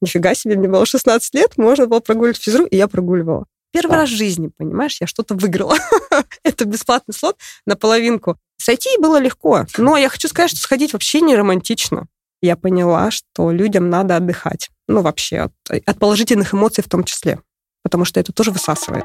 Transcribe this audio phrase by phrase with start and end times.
[0.00, 3.46] нифига себе, мне было 16 лет, можно было прогуливать физру, и я прогуливала.
[3.72, 4.00] Первый а.
[4.00, 5.76] раз в жизни, понимаешь, я что-то выиграла.
[6.42, 8.38] Это бесплатный слот на половинку.
[8.58, 12.06] Сойти было легко, но я хочу сказать, что сходить вообще не романтично.
[12.42, 14.70] Я поняла, что людям надо отдыхать.
[14.88, 17.38] Ну, вообще, от, от положительных эмоций в том числе
[17.86, 19.04] потому что это тоже высасывает.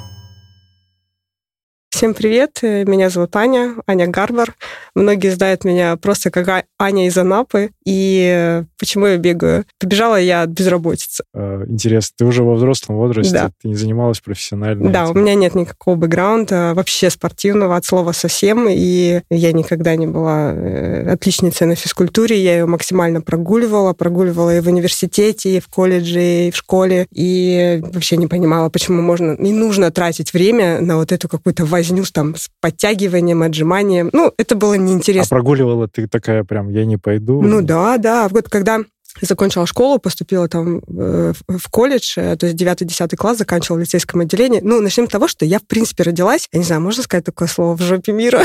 [2.01, 4.55] Всем привет, меня зовут Аня, Аня Гарбар.
[4.95, 7.69] Многие знают меня просто как а-, Аня из Анапы.
[7.85, 9.65] И почему я бегаю?
[9.79, 11.23] Побежала я от безработицы.
[11.35, 13.51] А, интересно, ты уже во взрослом возрасте, да.
[13.61, 14.89] ты не занималась профессионально?
[14.89, 15.11] Да, этим?
[15.11, 18.65] у меня нет никакого бэкграунда, вообще спортивного от слова совсем.
[18.67, 24.59] И я никогда не была э, отличницей на физкультуре, я ее максимально прогуливала, прогуливала и
[24.59, 27.05] в университете, и в колледже, и в школе.
[27.11, 31.90] И вообще не понимала, почему можно, не нужно тратить время на вот эту какую-то возню
[32.11, 34.09] там с подтягиванием, отжиманием.
[34.13, 35.35] Ну, это было неинтересно.
[35.35, 37.41] А прогуливала ты такая прям, я не пойду?
[37.41, 38.27] Ну да, да.
[38.29, 38.79] Вот когда
[39.21, 44.21] закончила школу, поступила там э, в колледж, э, то есть 9-10 класс, заканчивала в лицейском
[44.21, 44.61] отделении.
[44.61, 47.47] Ну, начнем с того, что я, в принципе, родилась, я не знаю, можно сказать такое
[47.47, 48.43] слово, в жопе мира?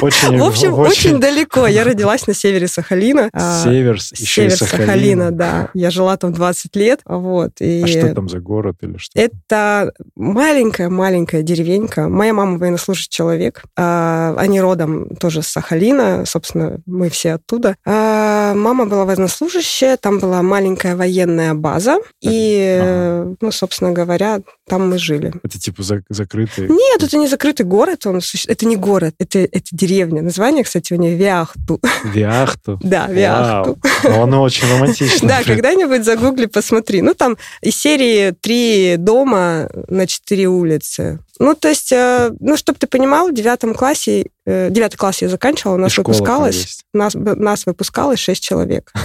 [0.00, 1.66] Очень, в общем, очень, очень далеко.
[1.66, 3.30] Я родилась на севере Сахалина.
[3.32, 4.86] А, Север, еще Север Сахалина.
[4.86, 5.70] Сахалина, да.
[5.74, 7.52] Я жила там 20 лет, вот.
[7.60, 9.18] И а что там за город или что?
[9.18, 12.08] Это маленькая-маленькая деревенька.
[12.08, 13.62] Моя мама военнослужащий человек.
[13.76, 17.76] А, они родом тоже с Сахалина, собственно, мы все оттуда.
[17.84, 23.36] А, мама была военнослужащей, убежище, там была маленькая военная база, и, ага.
[23.40, 25.32] ну, собственно говоря, там мы жили.
[25.42, 26.68] Это типа закрытый?
[26.68, 30.22] Нет, это не закрытый город, он, это не город, это, это деревня.
[30.22, 31.80] Название, кстати, у нее Виахту.
[32.04, 32.80] Виахту?
[32.86, 33.78] Да, Виахту.
[34.04, 35.28] Но оно очень романтично.
[35.28, 37.02] Да, когда-нибудь загугли, посмотри.
[37.02, 41.18] Ну, там из серии три дома на четыре улицы.
[41.38, 45.28] Ну, то есть, э, ну, чтобы ты понимал, в девятом классе, э, девятый класс я
[45.28, 48.92] заканчивала, у нас выпускалось, нас, нас выпускалось шесть человек.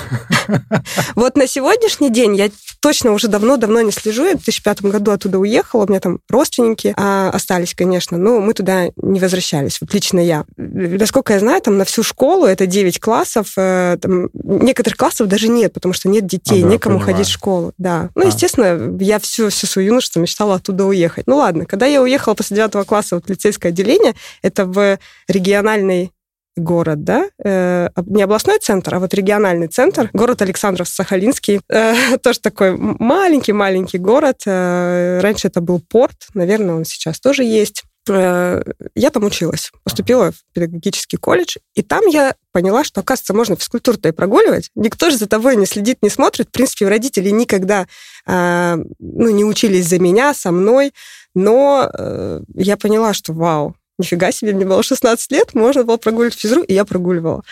[1.16, 2.50] Вот на сегодняшний день я
[2.82, 4.26] точно уже давно-давно не слежу.
[4.26, 8.54] Я в 2005 году оттуда уехала, у меня там родственники а, остались, конечно, но мы
[8.54, 10.46] туда не возвращались, вот лично я.
[10.58, 15.48] Насколько я знаю, там на всю школу это 9 классов, э, там, некоторых классов даже
[15.48, 17.16] нет, потому что нет детей, а, да, некому понимаю.
[17.16, 17.74] ходить в школу.
[17.78, 18.10] Да.
[18.16, 18.28] Ну, а.
[18.28, 21.28] естественно, я всю, всю свою юношество мечтала оттуда уехать.
[21.28, 26.12] Ну, ладно, когда я уехала после 9 класса в лицейское отделение, это в региональный
[26.58, 32.76] город, да, э, не областной центр, а вот региональный центр, город Александров-Сахалинский, э, тоже такой
[32.78, 34.42] маленький-маленький город.
[34.46, 37.84] Э, раньше это был порт, наверное, он сейчас тоже есть.
[38.10, 38.64] Э,
[38.96, 44.10] я там училась, поступила в педагогический колледж, и там я поняла, что, оказывается, можно физкультуру-то
[44.10, 44.72] и прогуливать.
[44.76, 46.48] Никто же за тобой не следит, не смотрит.
[46.48, 47.88] В принципе, родители никогда
[48.26, 50.94] э, ну, не учились за меня, со мной,
[51.36, 56.40] но э, я поняла, что вау, нифига себе, мне было 16 лет, можно было прогуливать
[56.40, 57.44] физру, и я прогуливала.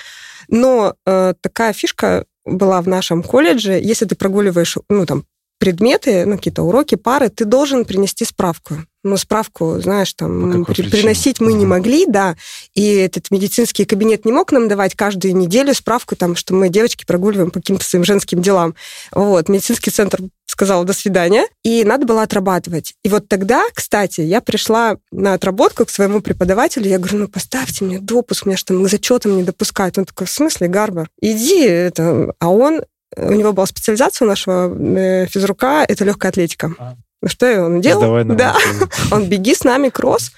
[0.47, 5.25] Но э, такая фишка была в нашем колледже, если ты прогуливаешь, ну, там,
[5.59, 8.77] предметы, ну, какие-то уроки, пары, ты должен принести справку.
[9.03, 12.35] Ну, справку, знаешь, там, при, приносить мы не могли, да,
[12.73, 17.05] и этот медицинский кабинет не мог нам давать каждую неделю справку, там, что мы, девочки,
[17.05, 18.75] прогуливаем по каким-то своим женским делам.
[19.13, 22.93] Вот, медицинский центр сказал «до свидания», и надо было отрабатывать.
[23.03, 27.85] И вот тогда, кстати, я пришла на отработку к своему преподавателю, я говорю, ну, поставьте
[27.85, 29.97] мне допуск, меня что там к зачетам не допускают.
[29.97, 31.09] Он такой, в смысле, Гарбар?
[31.21, 32.33] Иди, это...
[32.39, 32.81] А он
[33.15, 36.97] у него была специализация у нашего э, физрука, это легкая атлетика.
[37.25, 38.01] Что он делал?
[38.01, 38.55] Сдавай да.
[39.11, 40.31] он беги с нами кросс.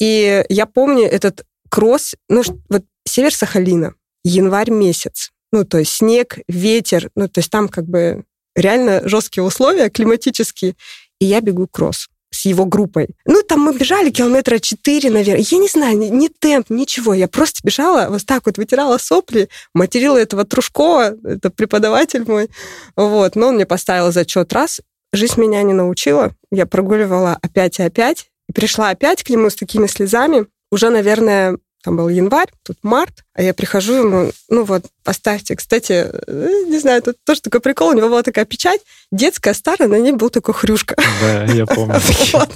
[0.00, 3.94] И я помню этот кросс, ну, вот север Сахалина,
[4.24, 5.30] январь месяц.
[5.52, 10.74] Ну, то есть снег, ветер, ну, то есть там как бы реально жесткие условия климатические.
[11.20, 13.08] И я бегу кросс с его группой.
[13.24, 15.44] Ну, там мы бежали километра четыре, наверное.
[15.48, 17.14] Я не знаю, ни, ни темп, ничего.
[17.14, 22.50] Я просто бежала, вот так вот вытирала сопли, материла этого Трушкова, это преподаватель мой.
[22.96, 24.80] Вот, но он мне поставил зачет раз.
[25.12, 26.34] Жизнь меня не научила.
[26.50, 28.30] Я прогуливала опять и опять.
[28.48, 30.46] И пришла опять к нему с такими слезами.
[30.70, 35.54] Уже, наверное, там был январь, тут март, а я прихожу ему, ну вот, поставьте.
[35.54, 38.80] Кстати, э, не знаю, тут тоже такой прикол, у него была такая печать
[39.12, 40.96] детская, старая, на ней был такой хрюшка.
[41.20, 42.00] Да, я помню.
[42.32, 42.50] вот.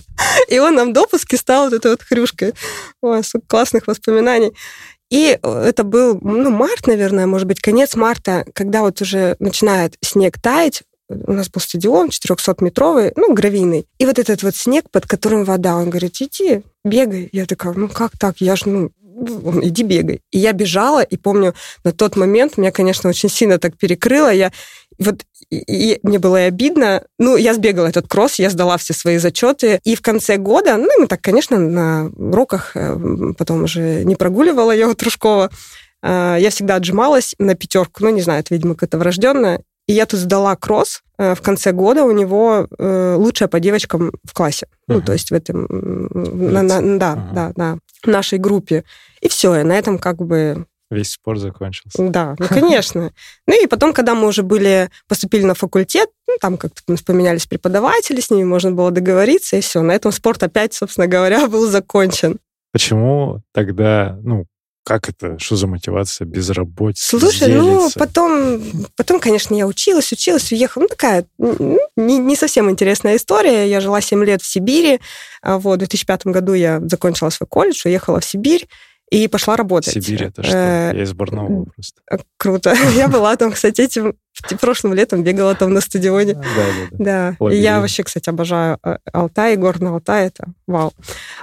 [0.49, 2.55] И он нам допуски стал вот этой вот хрюшкой.
[3.03, 4.53] Ой, классных воспоминаний.
[5.11, 10.41] И это был, ну, март, наверное, может быть, конец марта, когда вот уже начинает снег
[10.41, 13.87] таять, у нас был стадион 400-метровый, ну, гравийный.
[13.99, 17.29] И вот этот вот снег, под которым вода, он говорит, иди, бегай.
[17.33, 18.37] Я такая, ну как так?
[18.39, 18.91] Я же, ну,
[19.63, 20.21] иди бегай.
[20.31, 21.55] И я бежала, и помню,
[21.85, 24.33] на тот момент меня, конечно, очень сильно так перекрыло.
[24.33, 24.53] Я
[24.99, 27.03] вот и мне было и обидно.
[27.19, 29.81] Ну, я сбегала этот кросс, я сдала все свои зачеты.
[29.83, 32.97] И в конце года, ну, мы так, конечно, на уроках э,
[33.37, 35.51] потом уже не прогуливала я у Трушкова.
[36.03, 38.05] Э, я всегда отжималась на пятерку.
[38.05, 39.63] Ну, не знаю, это, видимо, какое-то врожденное.
[39.87, 41.03] И я тут сдала кросс.
[41.19, 44.67] Э, в конце года у него лучшая по девочкам в классе.
[44.67, 44.95] Uh-huh.
[44.95, 45.67] Ну, то есть в этом...
[45.71, 47.35] На, на, да, uh-huh.
[47.35, 48.85] да, да, нашей группе.
[49.21, 52.09] И все, и на этом как бы Весь спорт закончился.
[52.09, 53.13] Да, ну, конечно.
[53.47, 58.21] Ну и потом, когда мы уже были, поступили на факультет, ну, там как-то поменялись преподаватели,
[58.21, 59.83] с ними можно было договориться, и все.
[59.83, 62.39] На этом спорт опять, собственно говоря, был закончен.
[62.73, 64.47] Почему тогда, ну,
[64.85, 67.19] как это, что за мотивация безработицы?
[67.19, 68.63] Слушай, ну, потом,
[68.97, 70.83] потом, конечно, я училась, училась, уехала.
[70.83, 71.27] Ну, такая
[71.97, 73.69] не, не совсем интересная история.
[73.69, 75.01] Я жила 7 лет в Сибири.
[75.43, 78.67] А вот, в 2005 году я закончила свой колледж, уехала в Сибирь
[79.11, 79.93] и пошла работать.
[79.93, 80.57] Сибирь это что?
[80.57, 82.01] Э, я из Барнаула просто.
[82.11, 82.75] Э, круто.
[82.97, 84.17] Я была там, кстати, этим
[84.61, 86.35] прошлым летом бегала там на стадионе.
[86.35, 86.43] Да,
[86.93, 87.37] да.
[87.39, 87.51] Да.
[87.51, 90.93] И я вообще, кстати, обожаю э, Алтай, горный Алтай, это вау.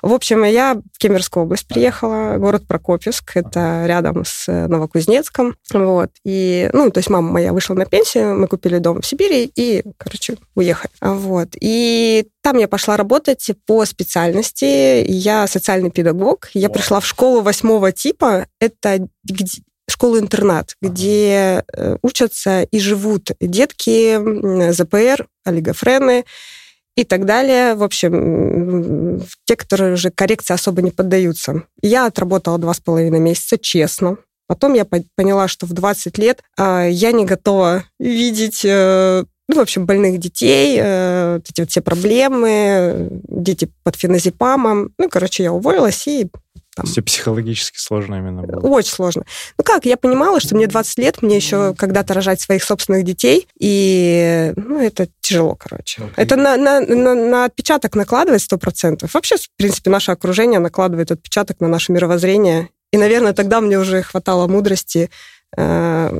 [0.01, 6.09] В общем, я в Кемеровскую область приехала, город Прокопьевск, это рядом с Новокузнецком, вот.
[6.23, 9.83] И, ну, то есть мама моя вышла на пенсию, мы купили дом в Сибири и,
[9.97, 10.91] короче, уехали.
[11.01, 11.49] Вот.
[11.59, 15.03] И там я пошла работать по специальности.
[15.05, 16.49] Я социальный педагог.
[16.53, 18.47] Я пришла в школу восьмого типа.
[18.59, 19.07] Это
[19.89, 26.25] школу-интернат, где э, учатся и живут детки ЗПР, олигофрены
[26.95, 27.75] и так далее.
[27.75, 31.63] В общем, те, которые уже коррекции особо не поддаются.
[31.81, 34.17] Я отработала два с половиной месяца, честно.
[34.47, 39.59] Потом я поняла, что в 20 лет а, я не готова видеть э, ну, в
[39.59, 44.93] общем, больных детей, э, эти вот все проблемы, дети под феназепамом.
[44.97, 46.27] Ну, короче, я уволилась и
[46.77, 46.85] там...
[46.85, 48.59] Все психологически сложно именно было.
[48.59, 49.23] Очень сложно.
[49.57, 53.47] Ну как, я понимала, что мне 20 лет, мне еще когда-то рожать своих собственных детей,
[53.59, 56.03] и ну, это тяжело, короче.
[56.03, 56.13] Okay.
[56.15, 59.09] Это на, на, на, на отпечаток накладывает 100%.
[59.11, 62.69] Вообще, в принципе, наше окружение накладывает отпечаток на наше мировоззрение.
[62.91, 65.09] И, наверное, тогда мне уже хватало мудрости
[65.57, 66.19] э,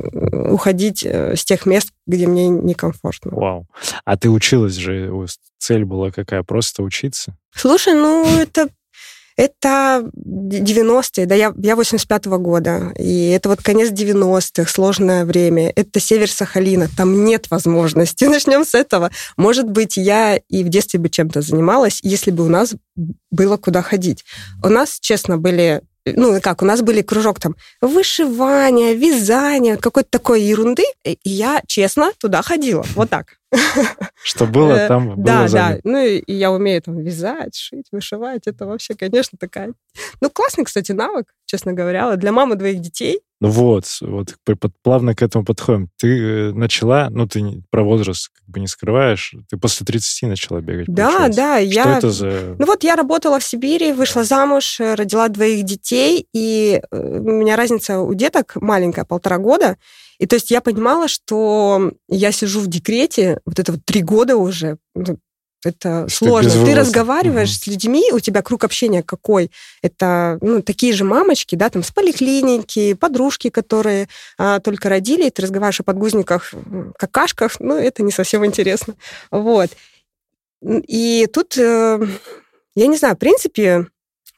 [0.50, 3.30] уходить э, с тех мест, где мне некомфортно.
[3.32, 3.66] Вау.
[4.04, 5.10] А ты училась же,
[5.58, 6.42] цель была какая?
[6.42, 7.36] Просто учиться?
[7.54, 8.68] Слушай, ну это
[9.38, 15.72] это 90-е, да, я, я 85-го года, и это вот конец 90-х, сложное время.
[15.76, 18.24] Это север Сахалина, там нет возможности.
[18.28, 19.12] Начнем с этого.
[19.36, 22.74] Может быть, я и в детстве бы чем-то занималась, если бы у нас
[23.30, 24.24] было куда ходить.
[24.64, 30.42] У нас, честно, были ну, как, у нас были кружок там вышивания, вязания, какой-то такой
[30.42, 32.84] ерунды, и я, честно, туда ходила.
[32.94, 33.37] Вот так.
[34.22, 35.78] Что было, э, там было Да, да.
[35.84, 38.46] Ну, и я умею там вязать, шить, вышивать.
[38.46, 39.72] Это вообще, конечно, такая...
[40.20, 42.16] Ну, классный, кстати, навык, честно говоря.
[42.16, 44.34] Для мамы двоих детей ну вот, вот
[44.82, 45.88] плавно к этому подходим.
[45.96, 50.60] Ты э, начала, ну ты про возраст как бы не скрываешь, ты после 30 начала
[50.60, 50.86] бегать.
[50.88, 51.36] Да, получается.
[51.36, 51.60] да.
[51.60, 51.98] Что я...
[51.98, 52.56] это за...
[52.58, 56.96] Ну вот я работала в Сибири, вышла замуж, э, родила двоих детей, и у
[57.30, 59.76] меня разница у деток маленькая, полтора года,
[60.18, 64.36] и то есть я понимала, что я сижу в декрете, вот это вот три года
[64.36, 65.18] уже, ну,
[65.64, 66.64] это что сложно.
[66.64, 67.58] Ты разговариваешь угу.
[67.58, 69.50] с людьми, у тебя круг общения какой?
[69.82, 75.30] Это ну, такие же мамочки, да, там с поликлиники, подружки, которые а, только родили, и
[75.30, 76.54] ты разговариваешь о подгузниках,
[76.96, 78.94] какашках, ну, это не совсем интересно.
[79.32, 79.70] Вот.
[80.62, 82.06] И тут, э,
[82.74, 83.86] я не знаю, в принципе,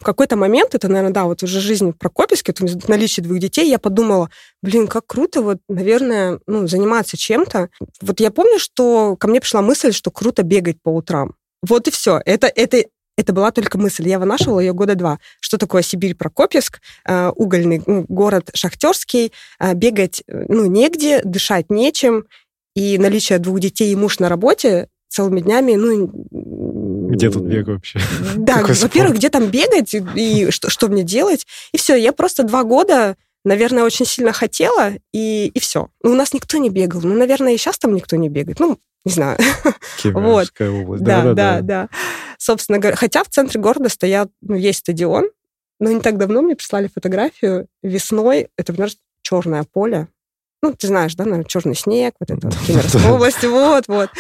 [0.01, 3.69] в какой-то момент, это, наверное, да, вот уже жизнь в Прокопьевске, там, наличие двух детей,
[3.69, 4.31] я подумала,
[4.63, 7.69] блин, как круто вот, наверное, ну, заниматься чем-то.
[8.01, 11.35] Вот я помню, что ко мне пришла мысль, что круто бегать по утрам.
[11.63, 12.19] Вот и все.
[12.25, 12.83] Это, это,
[13.19, 14.09] это была только мысль.
[14.09, 15.19] Я вынашивала ее года два.
[15.39, 22.25] Что такое Сибирь, Прокопьевск, э, угольный ну, город шахтерский, э, бегать ну, негде, дышать нечем,
[22.75, 26.09] и наличие двух детей и муж на работе целыми днями, ну,
[27.11, 28.01] где тут бег вообще?
[28.37, 31.47] Да, во-первых, где там бегать и что, что мне делать?
[31.73, 35.89] И все, я просто два года, наверное, очень сильно хотела, и, и все.
[36.03, 37.01] Ну, у нас никто не бегал.
[37.03, 38.61] Ну, наверное, и сейчас там никто не бегает.
[38.61, 39.39] Ну, не знаю.
[40.05, 40.51] вот.
[40.61, 41.03] область.
[41.03, 41.89] Да, да, да, да.
[42.39, 45.31] Собственно говоря, хотя в центре города стоят, ну, есть стадион,
[45.79, 48.49] но не так давно мне прислали фотографию весной.
[48.57, 50.09] Это, знаешь, черное поле.
[50.63, 54.11] Ну, ты знаешь, да, наверное, черный снег, вот это Кемеровская область, вот, вот.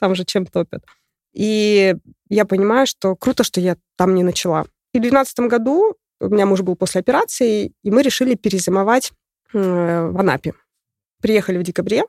[0.00, 0.84] Там же чем топят.
[1.32, 1.94] И
[2.34, 4.66] я понимаю, что круто, что я там не начала.
[4.92, 9.12] И в 2012 году у меня муж был после операции, и мы решили перезимовать
[9.52, 10.54] в Анапе.
[11.20, 12.04] Приехали в декабре,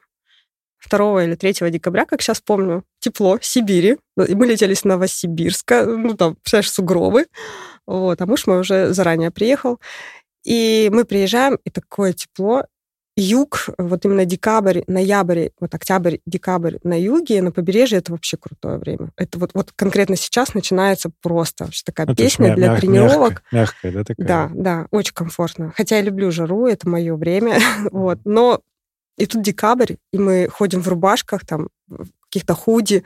[0.89, 3.97] 2 или 3 декабря, как сейчас помню, тепло, Сибири.
[4.15, 7.25] Мы летели с Новосибирска, ну, там, представляешь, сугробы.
[7.87, 9.79] Вот, а муж мой уже заранее приехал.
[10.43, 12.65] И мы приезжаем, и такое тепло,
[13.15, 18.77] юг, вот именно декабрь, ноябрь, вот октябрь, декабрь на юге, на побережье, это вообще крутое
[18.77, 19.11] время.
[19.15, 23.43] Это вот, вот конкретно сейчас начинается просто вообще такая ну, песня для мяг, тренировок.
[23.51, 24.27] Мягкая, да, такая?
[24.27, 25.73] Да, да, очень комфортно.
[25.75, 27.59] Хотя я люблю жару, это мое время,
[27.91, 28.19] вот.
[28.25, 28.61] Но
[29.17, 33.03] и тут декабрь, и мы ходим в рубашках, там, в каких-то худи.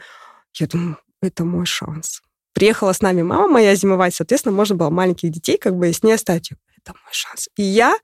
[0.56, 2.22] Я думаю, это мой шанс.
[2.54, 6.14] Приехала с нами мама моя зимовать, соответственно, можно было маленьких детей как бы с ней
[6.14, 6.52] оставить
[6.84, 7.50] это мой шанс.
[7.56, 7.96] И я,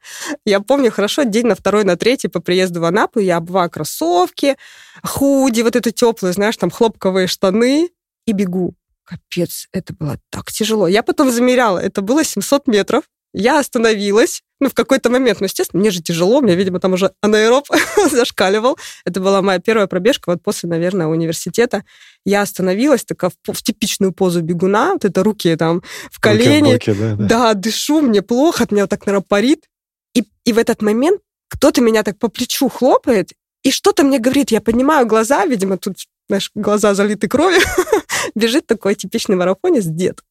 [0.45, 4.57] я помню хорошо, день на второй, на третий по приезду в Анапу я обуваю кроссовки,
[5.03, 7.89] худи, вот это теплые, знаешь, там хлопковые штаны
[8.25, 8.75] и бегу.
[9.03, 10.87] Капец, это было так тяжело.
[10.87, 13.03] Я потом замеряла, это было 700 метров.
[13.37, 17.11] Я остановилась, ну, в какой-то момент, ну, естественно, мне же тяжело, мне, видимо, там уже
[17.21, 17.67] анаэроб
[18.11, 18.77] зашкаливал.
[19.03, 21.83] Это была моя первая пробежка вот после, наверное, университета.
[22.23, 26.73] Я остановилась, такая в, в типичную позу бегуна, вот это руки там в колени.
[26.73, 27.27] Руки в боки, да, да.
[27.27, 29.65] да, дышу, мне плохо, от меня вот так, наверное, парит.
[30.13, 34.51] И, и в этот момент кто-то меня так по плечу хлопает, и что-то мне говорит,
[34.51, 37.61] я поднимаю глаза, видимо, тут, знаешь, глаза залиты кровью,
[38.35, 40.23] бежит такой типичный марафонец дед.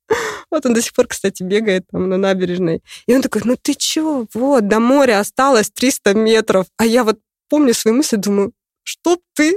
[0.51, 2.83] Вот он до сих пор, кстати, бегает там на набережной.
[3.07, 6.67] И он такой, ну ты чё, вот, до моря осталось 300 метров.
[6.77, 9.57] А я вот помню свои мысли, думаю, что ты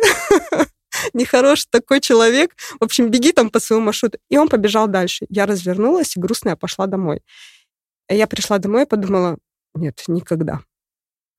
[1.14, 2.56] нехороший такой человек.
[2.80, 4.18] В общем, беги там по своему маршруту.
[4.30, 5.26] И он побежал дальше.
[5.30, 7.22] Я развернулась и грустная пошла домой.
[8.10, 9.38] Я пришла домой и подумала,
[9.76, 10.62] нет, никогда.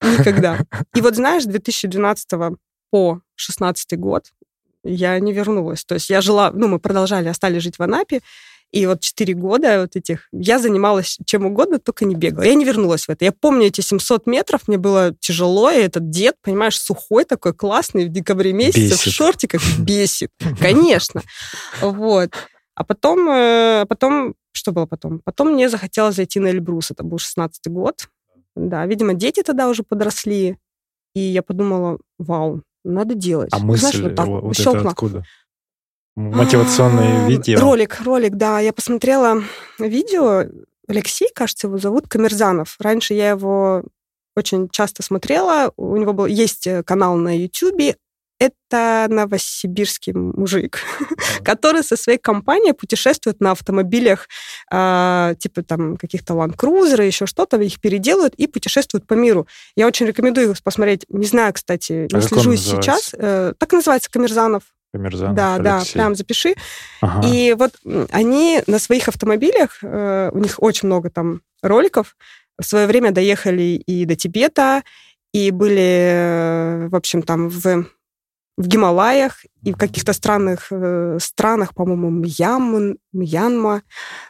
[0.02, 0.60] Никогда.
[0.94, 2.28] И вот знаешь, с 2012
[2.90, 4.32] по 16 год
[4.84, 5.84] я не вернулась.
[5.84, 8.20] То есть я жила, ну, мы продолжали, остались жить в Анапе,
[8.70, 12.42] и вот 4 года вот этих я занималась чем угодно, только не бегала.
[12.44, 13.24] Я не вернулась в это.
[13.24, 18.06] Я помню эти 700 метров, мне было тяжело, и этот дед, понимаешь, сухой такой, классный,
[18.06, 18.98] в декабре месяце, бесит.
[18.98, 20.30] в шортиках, бесит.
[20.60, 21.22] Конечно.
[21.80, 22.30] Вот.
[22.74, 25.20] А потом, э, потом, что было потом?
[25.24, 28.08] Потом мне захотелось зайти на Эльбрус, это был 16 год.
[28.54, 30.58] Да, видимо, дети тогда уже подросли,
[31.14, 33.50] и я подумала, вау, надо делать.
[33.52, 35.24] А мысль Знаешь, вот, так, вот это откуда?
[36.16, 37.60] Мотивационное а, видео.
[37.60, 38.58] Ролик, ролик, да.
[38.58, 39.42] Я посмотрела
[39.78, 40.44] видео.
[40.88, 42.76] Алексей, кажется, его зовут, Камерзанов.
[42.80, 43.84] Раньше я его
[44.34, 45.72] очень часто смотрела.
[45.76, 47.96] У него был, есть э, канал на YouTube.
[48.38, 50.80] Это новосибирский мужик,
[51.44, 54.28] который со своей компанией путешествует на автомобилях,
[54.70, 59.48] э, типа там каких-то Land Cruiser, еще что-то, их переделывают и путешествуют по миру.
[59.76, 61.04] Я очень рекомендую их посмотреть.
[61.08, 63.14] Не знаю, кстати, не а слежу сейчас.
[63.14, 64.62] Э, так называется Камерзанов.
[64.92, 65.64] Камерзанов Да, Алексей.
[65.64, 66.54] да, прям запиши.
[67.00, 67.28] Ага.
[67.28, 67.72] И вот
[68.10, 72.16] они на своих автомобилях, э, у них очень много там роликов,
[72.58, 74.82] в свое время доехали и до Тибета,
[75.32, 77.86] и были, э, в общем, там в,
[78.58, 83.82] в Гималаях, и в каких-то странных э, странах, по-моему, Мьям, Мьянма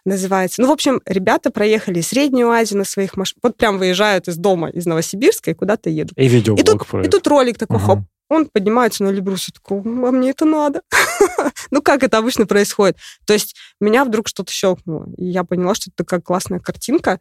[0.04, 0.60] называется.
[0.60, 3.40] Ну, в общем, ребята проехали Среднюю Азию на своих машинах.
[3.42, 6.12] Вот прям выезжают из дома, из Новосибирска и куда-то едут.
[6.18, 7.86] И видеоблог и тут, и тут ролик такой, угу.
[7.86, 10.82] хоп, он поднимается на Эльбрус и такой, а мне это надо.
[11.70, 12.98] ну, как это обычно происходит?
[13.24, 17.18] То есть меня вдруг что-то щелкнуло, и я поняла, что это такая классная картинка.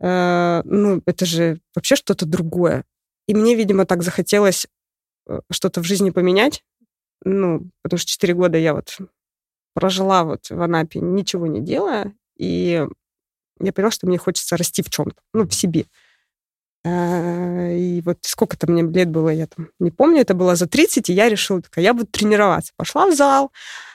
[0.00, 2.84] Э, ну, это же вообще что-то другое.
[3.28, 4.66] И мне, видимо, так захотелось
[5.50, 6.64] что-то в жизни поменять.
[7.24, 8.98] Ну, потому что 4 года я вот
[9.74, 12.86] прожила вот в Анапе, ничего не делая, и
[13.60, 15.86] я поняла, что мне хочется расти в чем-то, ну, в себе.
[16.84, 21.10] Э, и вот сколько-то мне лет было, я там не помню, это было за 30,
[21.10, 22.72] и я решила, такая, я буду тренироваться.
[22.76, 23.52] Пошла в зал,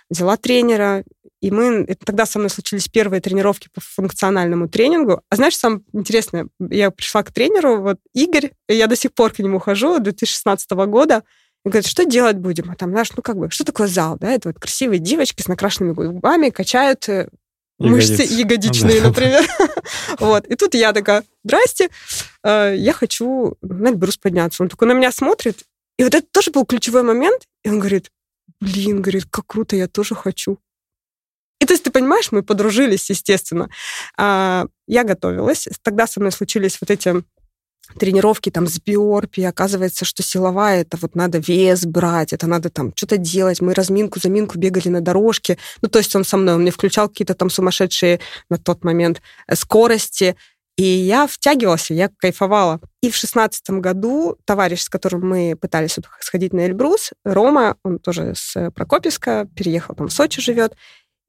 [0.09, 1.03] взяла тренера,
[1.45, 1.85] и мы...
[1.87, 5.21] Это тогда со мной случились первые тренировки по функциональному тренингу.
[5.29, 9.37] А знаешь, самое интересное, я пришла к тренеру, вот Игорь, я до сих пор к
[9.37, 11.21] нему хожу, 2016 года,
[11.63, 12.71] и говорит, что делать будем?
[12.71, 14.31] А там, знаешь, ну как бы, что такое зал, да?
[14.31, 17.29] Это вот красивые девочки с накрашенными губами качают э,
[17.77, 18.09] Ягодиц.
[18.09, 19.07] мышцы ягодичные, да.
[19.09, 19.45] например.
[20.19, 20.47] вот.
[20.47, 21.91] И тут я такая, здрасте,
[22.43, 24.63] э, я хочу на Эльбрус подняться.
[24.63, 25.59] Он такой на меня смотрит,
[25.99, 28.09] и вот это тоже был ключевой момент, и он говорит,
[28.59, 30.57] блин, говорит, как круто, я тоже хочу.
[31.59, 33.69] И то есть, ты понимаешь, мы подружились, естественно.
[34.17, 35.67] А, я готовилась.
[35.81, 37.23] Тогда со мной случились вот эти
[37.99, 42.91] тренировки там с биорпи, оказывается, что силовая, это вот надо вес брать, это надо там
[42.95, 43.61] что-то делать.
[43.61, 45.57] Мы разминку, заминку бегали на дорожке.
[45.81, 48.19] Ну, то есть он со мной, он мне включал какие-то там сумасшедшие
[48.49, 50.35] на тот момент э, скорости.
[50.77, 52.81] И я втягивалась, я кайфовала.
[53.01, 58.33] И в шестнадцатом году товарищ, с которым мы пытались сходить на Эльбрус, Рома, он тоже
[58.35, 60.75] с Прокопьевска, переехал там в Сочи живет,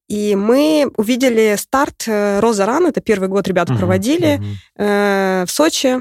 [0.09, 4.55] и мы увидели старт э, Роза Ран, это первый год ребята uh-huh, проводили uh-huh.
[4.79, 6.01] Э, в Сочи,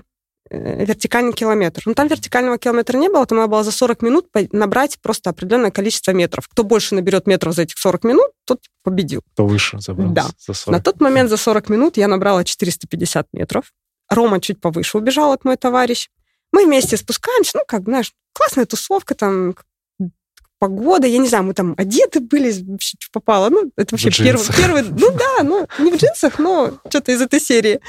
[0.50, 1.82] э, вертикальный километр.
[1.86, 5.72] Ну, там вертикального километра не было, там надо было за 40 минут набрать просто определенное
[5.72, 6.48] количество метров.
[6.48, 9.24] Кто больше наберет метров за этих 40 минут, тот победил.
[9.34, 10.28] Кто выше забрал да.
[10.38, 10.78] за 40.
[10.78, 13.72] На тот момент за 40 минут я набрала 450 метров.
[14.08, 16.10] Рома чуть повыше убежал от мой товарищ.
[16.52, 19.56] Мы вместе спускаемся, ну, как, знаешь, классная тусовка, там,
[20.66, 23.50] погода, я не знаю, мы там одеты были, вообще что попало.
[23.50, 27.40] Ну, это вообще первый, первый, ну да, ну, не в джинсах, но что-то из этой
[27.40, 27.80] серии.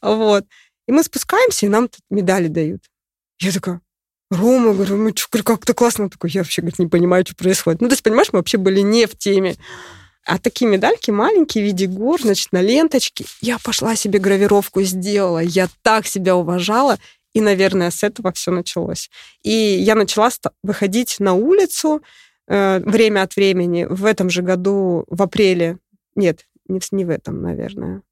[0.00, 0.44] Вот.
[0.86, 2.82] И мы спускаемся, и нам тут медали дают.
[3.40, 3.80] Я такая,
[4.30, 6.04] Рома, говорю, ну что, как-то классно.
[6.04, 7.80] Он такой, я вообще говорит, не понимаю, что происходит.
[7.80, 9.56] Ну, то есть, понимаешь, мы вообще были не в теме.
[10.24, 13.24] А такие медальки маленькие в виде гор, значит, на ленточке.
[13.40, 15.40] Я пошла себе гравировку сделала.
[15.40, 16.98] Я так себя уважала.
[17.32, 19.10] И, наверное, с этого все началось.
[19.42, 20.30] И я начала
[20.62, 22.02] выходить на улицу
[22.48, 23.86] э, время от времени.
[23.88, 25.78] В этом же году, в апреле,
[26.16, 28.02] нет, не, не в этом, наверное.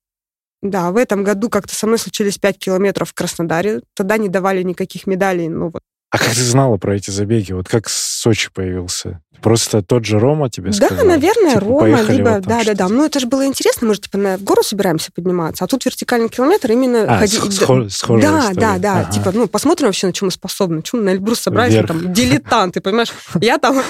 [0.62, 3.82] Да, в этом году как-то со мной случились 5 километров в Краснодаре.
[3.94, 5.48] Тогда не давали никаких медалей.
[5.48, 5.82] Ну, вот.
[6.10, 7.52] А как ты знала про эти забеги?
[7.52, 9.20] Вот как Сочи появился?
[9.42, 10.98] Просто тот же Рома тебе сказал?
[10.98, 12.28] Да, наверное, типа, Рома, либо...
[12.30, 12.88] Вот да, да, да.
[12.88, 13.86] Ну, это же было интересно.
[13.86, 17.04] Мы же, типа, на, в гору собираемся подниматься, а тут вертикальный километр именно...
[17.04, 17.36] А, ходи...
[17.50, 18.60] схож, схожая Да, история.
[18.60, 19.00] да, да.
[19.00, 19.12] Ага.
[19.12, 20.82] Типа, ну, посмотрим вообще, на чем мы способны.
[20.82, 21.86] Чем на Эльбрус собрались, Вверх.
[21.88, 23.12] там, дилетанты, понимаешь?
[23.40, 23.80] Я там,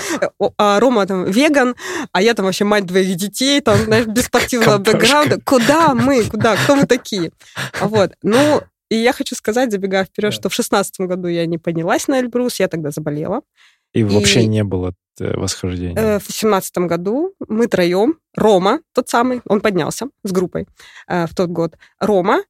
[0.59, 1.77] а Рома там веган,
[2.13, 5.39] а я там вообще мать двоих детей, там, знаешь, без спортивного бэкграунда.
[5.45, 6.25] Куда мы?
[6.25, 6.57] Куда?
[6.57, 7.31] Кто мы такие?
[7.81, 8.13] Вот.
[8.23, 8.61] Ну,
[8.91, 10.37] и я хочу сказать, забегая вперед, да.
[10.37, 13.43] что в шестнадцатом году я не поднялась на Эльбрус, я тогда заболела.
[13.93, 15.97] И, и вообще не было э, восхождения?
[15.97, 20.67] Э, в семнадцатом году мы троем, Рома, тот самый, он поднялся с группой
[21.07, 21.77] э, в тот год.
[21.99, 22.43] Рома,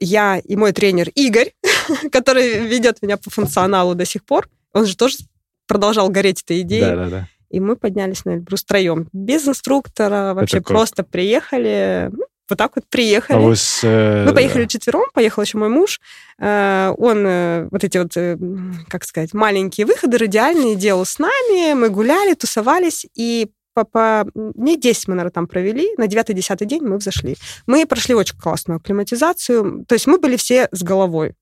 [0.00, 1.52] я и мой тренер Игорь,
[2.12, 5.18] который ведет меня по функционалу до сих пор, он же тоже
[5.66, 6.82] продолжал гореть этой идеей.
[6.82, 7.28] Да, да, да.
[7.48, 9.08] И мы поднялись на Эльбрус троем.
[9.12, 12.10] Без инструктора, вообще просто приехали.
[12.12, 13.36] Ну, вот так вот приехали.
[13.36, 14.24] А вы с, э...
[14.26, 16.00] Мы поехали четвером, поехал еще мой муж.
[16.38, 21.74] Э, он э, вот эти вот, как сказать, маленькие выходы радиальные делал с нами.
[21.74, 25.88] Мы гуляли, тусовались, и по, по дней 10 мы, наверное, там провели.
[25.98, 27.36] На 9-10 день мы взошли.
[27.66, 29.84] Мы прошли очень классную акклиматизацию.
[29.86, 31.34] То есть мы были все с головой.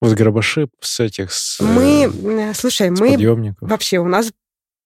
[0.00, 3.68] С гробаши, с этих, с, мы, слушай, с мы подъемников.
[3.68, 4.32] вообще у нас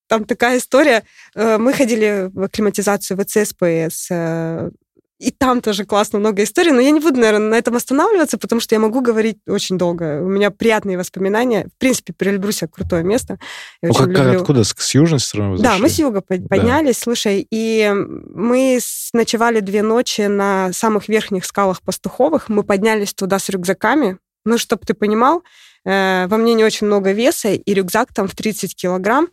[0.08, 1.04] там такая история.
[1.34, 4.10] Мы ходили в акклиматизацию в ЦСПС,
[5.18, 8.60] и там тоже классно много историй, но я не буду, наверное, на этом останавливаться, потому
[8.60, 10.20] что я могу говорить очень долго.
[10.22, 11.68] У меня приятные воспоминания.
[11.74, 13.38] В принципе, при Эльбрусе крутое место.
[13.80, 14.40] Я ну, как, люблю...
[14.40, 14.64] откуда?
[14.64, 17.02] С, с южной стороны Да, мы с юга поднялись, да.
[17.02, 18.78] слушай, и мы
[19.14, 22.50] ночевали две ночи на самых верхних скалах Пастуховых.
[22.50, 24.18] Мы поднялись туда с рюкзаками.
[24.44, 25.42] Ну, чтобы ты понимал,
[25.84, 29.28] э, во мне не очень много веса, и рюкзак там в 30 килограмм.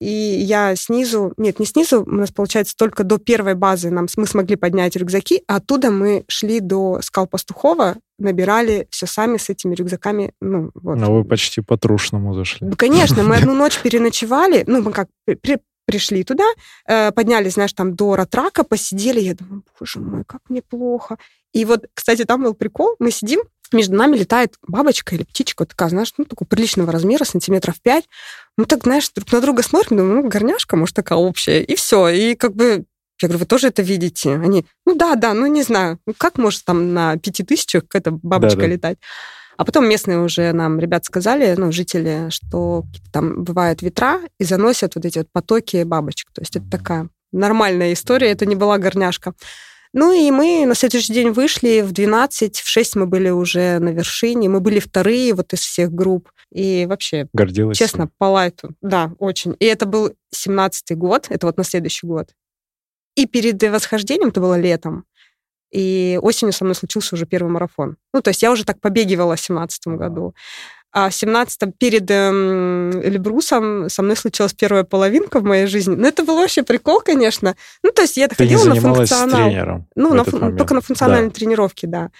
[0.00, 4.26] И я снизу, нет, не снизу, у нас получается только до первой базы нам, мы
[4.26, 9.74] смогли поднять рюкзаки, а оттуда мы шли до скал Пастухова, набирали все сами с этими
[9.74, 10.32] рюкзаками.
[10.40, 10.96] Ну, вот.
[10.96, 12.66] Но вы почти по-трушному зашли.
[12.66, 16.44] Ну, конечно, мы одну ночь переночевали, ну, мы как, при, пришли туда,
[16.86, 21.16] э, поднялись, знаешь, там до Ратрака, посидели, я думаю, боже мой, как мне плохо.
[21.54, 23.40] И вот, кстати, там был прикол, мы сидим,
[23.72, 28.04] между нами летает бабочка или птичка, вот такая, знаешь, ну, такого приличного размера, сантиметров пять.
[28.56, 31.62] Мы так, знаешь, друг на друга смотрим, думаем, ну, горняшка, может, такая общая.
[31.62, 32.08] И все.
[32.08, 32.84] И как бы
[33.22, 34.34] я говорю, вы тоже это видите?
[34.34, 38.10] Они, ну да, да, ну не знаю, ну как может там на пяти тысячах какая-то
[38.10, 38.68] бабочка да, да.
[38.68, 38.98] летать?
[39.56, 44.96] А потом местные уже нам ребят сказали, ну, жители, что там бывают ветра и заносят
[44.96, 46.30] вот эти вот потоки бабочек.
[46.32, 49.32] То есть это такая нормальная история, это не была горняшка.
[49.98, 53.88] Ну и мы на следующий день вышли в 12, в 6 мы были уже на
[53.88, 56.30] вершине, мы были вторые вот из всех групп.
[56.52, 59.56] И вообще, Гордилась честно, по лайту, да, очень.
[59.58, 62.28] И это был 17-й год, это вот на следующий год.
[63.14, 65.06] И перед восхождением, это было летом,
[65.72, 67.96] и осенью со мной случился уже первый марафон.
[68.12, 70.34] Ну, то есть я уже так побегивала в 17 году.
[70.92, 75.94] А в 17-м перед эм, Эльбрусом со мной случилась первая половинка в моей жизни.
[75.94, 77.54] Ну, это был вообще прикол, конечно.
[77.82, 79.48] Ну, то есть я Ты ходила не на функционал.
[79.48, 81.34] тренером ну, на, только на функциональной да.
[81.34, 82.10] тренировке, да.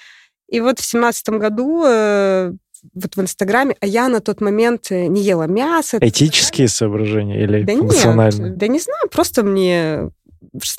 [0.49, 2.53] И вот в семнадцатом году э,
[2.95, 5.99] вот в Инстаграме, а я на тот момент э, не ела мясо.
[6.01, 8.51] Этические соображения или да функциональные?
[8.51, 10.11] Нет, да не знаю, просто мне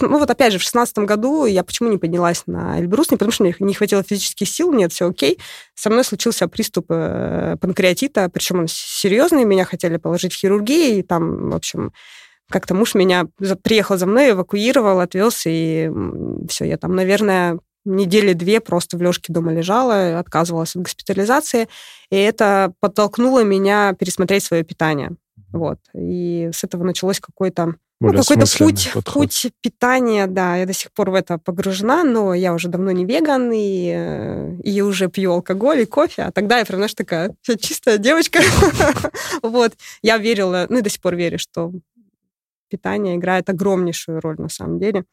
[0.01, 3.11] ну вот опять же, в шестнадцатом году я почему не поднялась на Эльбрус?
[3.11, 5.39] Не потому что мне не хватило физических сил, нет, все окей.
[5.75, 11.01] Со мной случился приступ э, панкреатита, причем он серьезный, меня хотели положить в хирургию, и
[11.01, 11.91] там, в общем,
[12.49, 13.27] как-то муж меня
[13.63, 15.91] приехал за мной, эвакуировал, отвез, и
[16.47, 21.67] все, я там, наверное, недели две просто в лёжке дома лежала, отказывалась от госпитализации,
[22.09, 25.11] и это подтолкнуло меня пересмотреть свое питание.
[25.51, 25.79] Вот.
[25.93, 31.09] И с этого началось какое-то ну, какой-то путь, путь питания, да, я до сих пор
[31.09, 35.81] в это погружена, но я уже давно не веган и, э, и уже пью алкоголь
[35.81, 38.39] и кофе, а тогда я прям, знаешь, такая чистая девочка.
[39.41, 41.71] Вот, я верила, ну и до сих пор верю, что
[42.69, 45.05] питание играет огромнейшую роль на самом деле.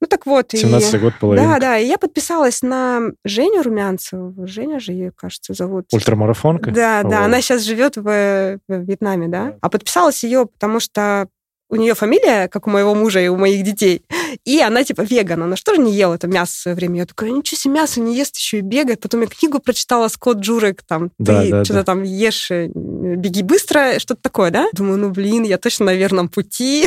[0.00, 0.52] Ну так вот.
[0.52, 1.48] 17 и, год половинка.
[1.48, 4.46] Да, да, и я подписалась на Женю Румянцеву.
[4.46, 5.86] Женя же ее, кажется, зовут.
[5.92, 6.70] Ультрамарафонка?
[6.70, 9.56] Да, да, она сейчас живет в, в Вьетнаме, да.
[9.60, 11.28] А подписалась ее, потому что
[11.70, 14.02] у нее фамилия, как у моего мужа и у моих детей,
[14.44, 17.00] и она типа веган, она что же не ела это мясо в свое время.
[17.00, 19.00] Я такая, ничего себе, мясо не ест, еще и бегает.
[19.00, 21.84] Потом я книгу прочитала Скотт Джурек, там, да, ты да, что-то да.
[21.84, 24.68] там ешь, э, беги быстро, что-то такое, да?
[24.72, 26.86] Думаю, ну блин, я точно на верном пути.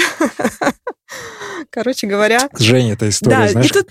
[1.69, 2.49] Короче говоря...
[2.57, 3.89] Женя, эта история, да, знаешь, тут...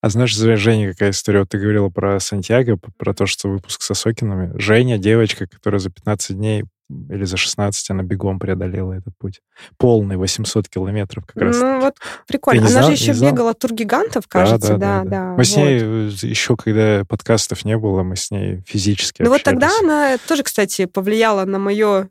[0.00, 1.40] А знаешь, Женя, какая история?
[1.40, 4.52] Вот ты говорила про Сантьяго, про то, что выпуск со Сокинами.
[4.58, 6.64] Женя, девочка, которая за 15 дней
[7.08, 9.40] или за 16 она бегом преодолела этот путь.
[9.76, 11.58] Полный, 800 километров как раз.
[11.58, 12.62] Ну вот прикольно.
[12.62, 15.02] Она знал, же еще бегала тур гигантов, кажется, да.
[15.02, 15.10] да, да, да.
[15.10, 15.30] да.
[15.30, 15.46] Мы вот.
[15.46, 19.70] с ней э, еще, когда подкастов не было, мы с ней физически Ну вот тогда
[19.82, 22.08] она тоже, кстати, повлияла на мое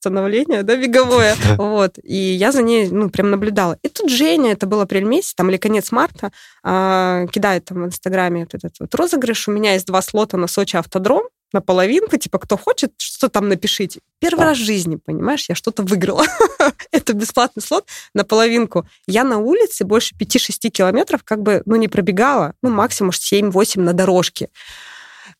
[0.00, 1.34] становление, да, беговое.
[1.58, 1.98] Вот.
[2.02, 3.78] И я за ней, ну, прям наблюдала.
[3.82, 6.30] И тут Женя, это был апрель месяц, там, или конец марта,
[6.62, 9.48] а, кидает там в Инстаграме вот этот вот розыгрыш.
[9.48, 13.48] У меня есть два слота на Сочи автодром, на половинку, типа, кто хочет, что там
[13.48, 14.00] напишите.
[14.18, 16.24] Первый раз в жизни, понимаешь, я что-то выиграла.
[16.90, 18.86] Это бесплатный слот на половинку.
[19.06, 23.92] Я на улице больше 5-6 километров как бы, ну, не пробегала, ну, максимум 7-8 на
[23.92, 24.50] дорожке.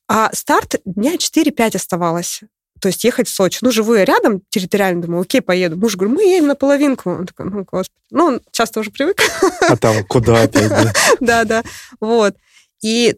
[0.09, 2.43] А старт дня 4-5 оставалось.
[2.81, 3.59] То есть ехать в Сочи.
[3.61, 5.77] Ну, живу я рядом территориально, думаю, окей, поеду.
[5.77, 7.11] Муж говорит, мы едем на половинку.
[7.11, 7.99] Он такой, ну, господи.
[8.11, 9.21] Ну, он часто уже привык.
[9.69, 10.93] А там куда опять, да?
[11.21, 11.63] Да, да.
[12.01, 12.37] Вот.
[12.83, 13.17] И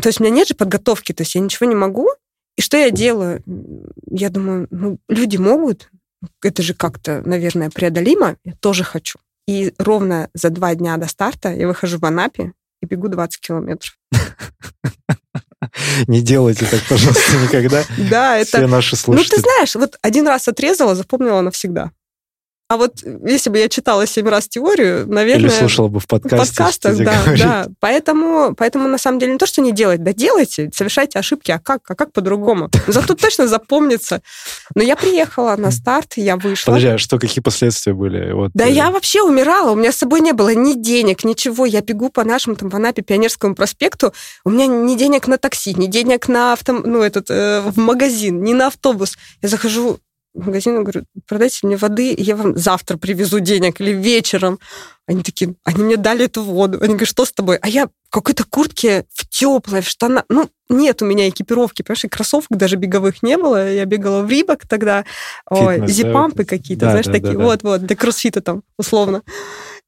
[0.00, 2.08] то есть у меня нет же подготовки, то есть я ничего не могу.
[2.56, 3.42] И что я делаю?
[4.10, 5.90] Я думаю, ну, люди могут,
[6.42, 9.18] это же как-то, наверное, преодолимо, я тоже хочу.
[9.46, 13.98] И ровно за два дня до старта я выхожу в Анапе и бегу 20 километров.
[16.06, 17.84] Не делайте так, пожалуйста, никогда.
[18.10, 18.58] Да, это...
[18.58, 19.30] Все наши слушатели.
[19.30, 21.90] Ну, ты знаешь, вот один раз отрезала, запомнила навсегда.
[22.74, 25.48] А вот если бы я читала семь раз теорию, наверное...
[25.48, 26.54] Или слушала бы в подкасте.
[26.54, 27.66] В подкастах, да, да.
[27.78, 31.60] Поэтому, поэтому, на самом деле, не то, что не делать, да делайте, совершайте ошибки, а
[31.60, 32.70] как, а как по-другому?
[32.88, 34.22] Зато точно запомнится.
[34.74, 36.72] Но я приехала на старт, я вышла.
[36.72, 38.32] Подожди, а что, какие последствия были?
[38.32, 38.72] Вот, да э...
[38.72, 41.66] я вообще умирала, у меня с собой не было ни денег, ничего.
[41.66, 44.12] Я бегу по нашему там в Анапе Пионерскому проспекту,
[44.44, 48.42] у меня ни денег на такси, ни денег на авто, ну, этот, э, в магазин,
[48.42, 49.16] ни на автобус.
[49.42, 50.00] Я захожу
[50.34, 54.58] в магазин говорю, продайте мне воды, я вам завтра привезу денег или вечером.
[55.06, 56.78] Они такие, они мне дали эту воду.
[56.80, 57.56] Они говорят, что с тобой?
[57.58, 60.24] А я в какой-то куртке в теплой, в штанах.
[60.28, 63.72] Ну, нет у меня экипировки, понимаешь, и кроссовок даже беговых не было.
[63.72, 65.04] Я бегала в Рибок тогда.
[65.50, 67.38] Зипампы какие-то, да, знаешь, да, такие.
[67.38, 69.22] Вот-вот, да, для кроссфита там, условно.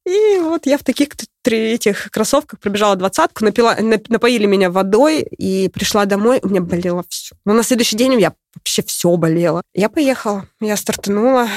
[0.05, 1.09] И вот я в таких
[1.43, 7.35] этих кроссовках пробежала двадцатку, напила, напоили меня водой и пришла домой, у меня болело все.
[7.45, 9.61] Но на следующий день меня вообще все болело.
[9.73, 11.47] Я поехала, я стартанула.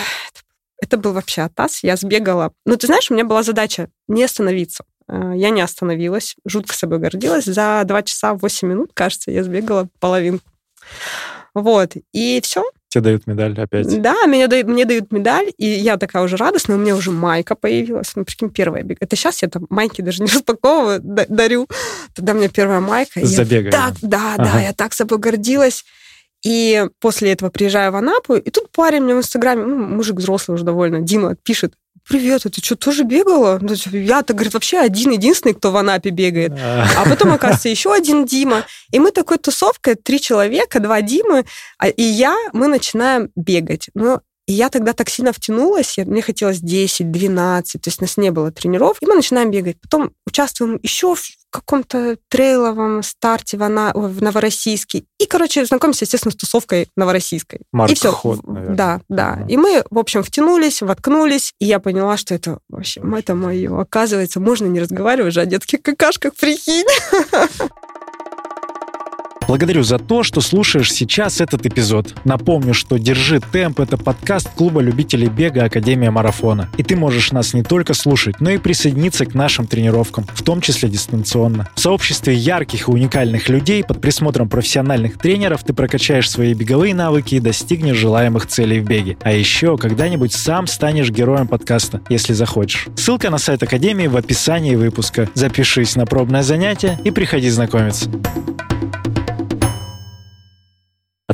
[0.80, 1.82] Это был вообще атас.
[1.82, 2.52] Я сбегала.
[2.64, 4.84] Ну, ты знаешь, у меня была задача не остановиться.
[5.08, 7.44] Э, я не остановилась, жутко собой гордилась.
[7.44, 10.44] За 2 часа 8 минут, кажется, я сбегала половинку.
[11.54, 11.92] Вот.
[12.12, 12.64] И все.
[12.88, 14.02] Тебе дают медаль опять?
[14.02, 17.54] Да, меня дают, мне дают медаль, и я такая уже радостная, у меня уже майка
[17.54, 18.16] появилась.
[18.16, 18.98] Ну, прикинь, первая бег.
[19.00, 21.68] Это сейчас я там майки даже не распаковываю, дарю.
[22.14, 23.24] Тогда у меня первая майка.
[23.24, 23.70] Забегаю.
[23.70, 24.50] Так, да, ага.
[24.52, 25.84] да, я так собой гордилась.
[26.44, 30.54] И после этого приезжаю в Анапу, и тут парень мне в Инстаграме, ну, мужик взрослый
[30.54, 31.74] уже довольно, Дима, пишет,
[32.08, 33.58] привет, а ты что, тоже бегала?
[33.60, 36.52] Ну, я-то, говорит, вообще один-единственный, кто в Анапе бегает.
[36.52, 38.64] А, потом, оказывается, еще один Дима.
[38.90, 41.44] И мы такой тусовкой, три человека, два Димы,
[41.78, 43.90] а, и я, мы начинаем бегать.
[43.94, 48.16] Но и я тогда так сильно втянулась, мне хотелось 10, 12, то есть у нас
[48.16, 49.80] не было тренеров, и мы начинаем бегать.
[49.80, 53.92] Потом участвуем еще в каком-то трейловом старте в, Ана...
[53.94, 55.04] в Новороссийске.
[55.20, 57.60] И, короче, знакомимся, естественно, с тусовкой новороссийской.
[57.70, 58.10] Марк и все.
[58.10, 58.76] Ход, наверное.
[58.76, 59.38] Да, да.
[59.38, 59.48] Mm-hmm.
[59.50, 63.80] И мы, в общем, втянулись, воткнулись, и я поняла, что это вообще, это мое.
[63.80, 66.86] Оказывается, можно не разговаривать же о детских какашках, прикинь.
[69.50, 72.14] Благодарю за то, что слушаешь сейчас этот эпизод.
[72.22, 76.70] Напомню, что «Держи темп»— это подкаст клуба любителей бега Академия Марафона.
[76.76, 80.60] И ты можешь нас не только слушать, но и присоединиться к нашим тренировкам, в том
[80.60, 81.68] числе дистанционно.
[81.74, 87.34] В сообществе ярких и уникальных людей под присмотром профессиональных тренеров ты прокачаешь свои беговые навыки
[87.34, 89.16] и достигнешь желаемых целей в беге.
[89.22, 92.86] А еще когда-нибудь сам станешь героем подкаста, если захочешь.
[92.94, 95.28] Ссылка на сайт Академии в описании выпуска.
[95.34, 98.08] Запишись на пробное занятие и приходи знакомиться.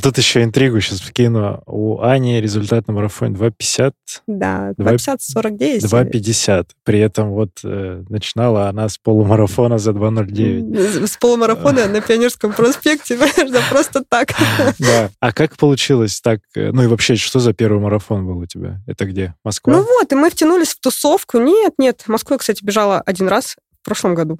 [0.06, 1.62] Тут еще интригу сейчас вкину.
[1.66, 3.92] У Ани результат на марафоне 2.50.
[4.28, 5.78] Да, 2.50-49.
[5.80, 6.66] 2.50.
[6.84, 11.08] При этом вот э, начинала она с полумарафона за 2.09.
[11.08, 13.18] С полумарафона на Пионерском проспекте,
[13.70, 14.28] просто так.
[14.78, 15.10] Да.
[15.18, 16.38] А как получилось так?
[16.54, 18.78] Э, ну и вообще, что за первый марафон был у тебя?
[18.86, 19.34] Это где?
[19.42, 19.72] Москва?
[19.72, 21.38] Ну вот, и мы втянулись в тусовку.
[21.38, 24.38] Нет, нет, Москву я, кстати, бежала один раз в прошлом году.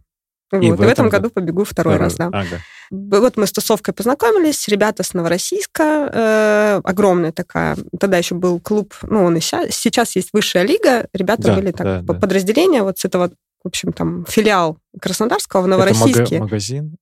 [0.52, 1.98] И, вот, в, и в этом году побегу второй, второй.
[1.98, 2.26] раз, да.
[2.26, 2.60] Ага.
[2.90, 8.94] Вот мы с тусовкой познакомились, ребята с Новороссийска, э, огромная такая, тогда еще был клуб,
[9.02, 12.98] ну, он и сейчас, сейчас есть высшая лига, ребята да, были так, да, подразделения вот
[12.98, 13.30] с этого,
[13.64, 16.36] в общем, там, филиал Краснодарского в Новороссийске.
[16.36, 16.96] Это магазин?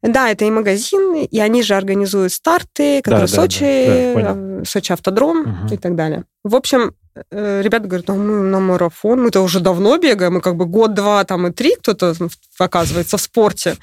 [0.00, 4.92] Да, это и магазин, и они же организуют старты, которые да, Сочи, да, да, Сочи
[4.92, 5.74] автодром угу.
[5.74, 6.24] и так далее.
[6.44, 10.56] В общем, Э, ребята говорят, ну, мы на марафон, мы-то уже давно бегаем, мы как
[10.56, 12.14] бы год-два там и три кто-то
[12.58, 13.76] оказывается в спорте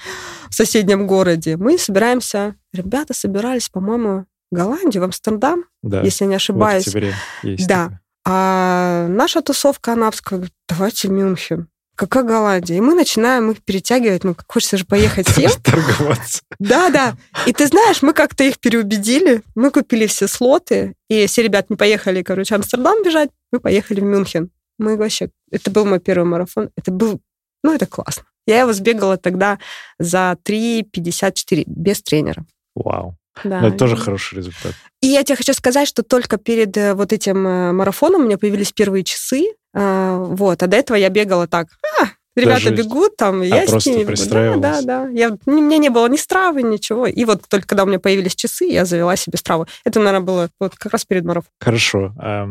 [0.50, 1.58] в соседнем городе.
[1.58, 6.02] Мы собираемся, ребята собирались, по-моему, в Голландию, в Амстердам, да.
[6.02, 6.88] если я не ошибаюсь.
[6.88, 7.86] В есть да.
[7.86, 8.00] Такое.
[8.26, 11.67] А наша тусовка анапская говорит, давайте Мюнхен.
[11.95, 12.77] Какая Голландия?
[12.77, 15.51] И мы начинаем их перетягивать, ну, хочется же поехать всем.
[15.62, 16.41] Торговаться.
[16.60, 17.15] Да, да.
[17.45, 21.75] И ты знаешь, мы как-то их переубедили, мы купили все слоты, и все ребят не
[21.75, 24.49] поехали, короче, в Амстердам бежать, мы поехали в Мюнхен.
[24.79, 25.29] Мы вообще...
[25.51, 26.71] Это был мой первый марафон.
[26.75, 27.21] Это был...
[27.63, 28.23] Ну, это классно.
[28.47, 29.60] Я его сбегала тогда
[29.99, 32.45] за 3.54 без тренера.
[32.75, 33.15] Вау.
[33.43, 33.62] Да.
[33.62, 34.73] Но это тоже хороший результат.
[35.01, 38.38] И я тебе хочу сказать, что только перед э, вот этим э, марафоном у меня
[38.38, 41.67] появились первые часы, а, вот, а до этого я бегала так,
[41.99, 42.05] а,
[42.36, 42.83] ребята Даже...
[42.83, 44.59] бегут, там, а я с ними бегу.
[44.59, 45.09] Да, да, да.
[45.09, 47.07] Я, у меня не было ни стравы, ничего.
[47.07, 49.65] И вот только когда у меня появились часы, я завела себе страву.
[49.83, 51.51] Это, наверное, было вот как раз перед марафоном.
[51.59, 52.13] Хорошо.
[52.17, 52.47] А,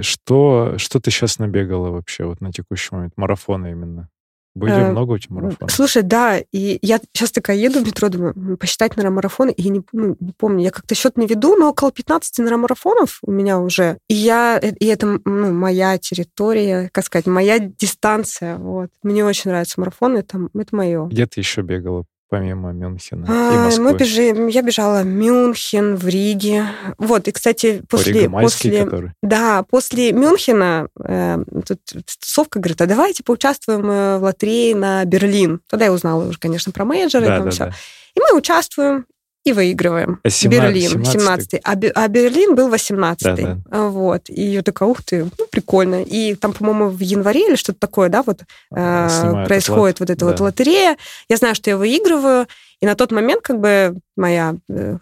[0.00, 3.12] что, что ты сейчас набегала вообще вот на текущий момент?
[3.16, 4.08] Марафоны именно?
[4.54, 5.72] Были э, много у тебя марафонов?
[5.72, 9.70] Слушай, да, и я сейчас такая еду в метро, думаю, посчитать, наверное, марафоны, и я
[9.70, 13.30] не, ну, не помню, я как-то счет не веду, но около 15, наверное, марафонов у
[13.30, 13.98] меня уже.
[14.08, 18.90] И я, э, и это ну, моя территория, как сказать, моя дистанция, вот.
[19.02, 21.06] Мне очень нравятся марафоны, это, это мое.
[21.06, 23.84] Где ты еще бегала помимо Мюнхена а, и Москвы?
[23.84, 26.64] Мы бежим, я бежала в Мюнхен, в Риге.
[26.96, 28.30] Вот, и, кстати, после...
[28.30, 29.12] после который?
[29.22, 31.80] Да, после Мюнхена э, тут
[32.20, 35.60] тусовка говорит, а давайте поучаствуем э, в лотерее на Берлин.
[35.68, 37.64] Тогда я узнала уже, конечно, про менеджеры да, там да, все.
[37.64, 37.74] Да.
[38.14, 39.06] И мы участвуем,
[39.50, 40.20] и выигрываем.
[40.26, 43.58] 17, Берлин, 17 а, а Берлин был 18 да, да.
[43.70, 44.28] А, вот.
[44.28, 46.02] И я такая, ух ты, ну, прикольно.
[46.02, 48.42] И там, по-моему, в январе или что-то такое, да, вот
[48.74, 50.26] э, происходит вот эта да.
[50.26, 50.96] вот лотерея.
[51.28, 52.46] Я знаю, что я выигрываю.
[52.80, 54.96] И на тот момент как бы моя э,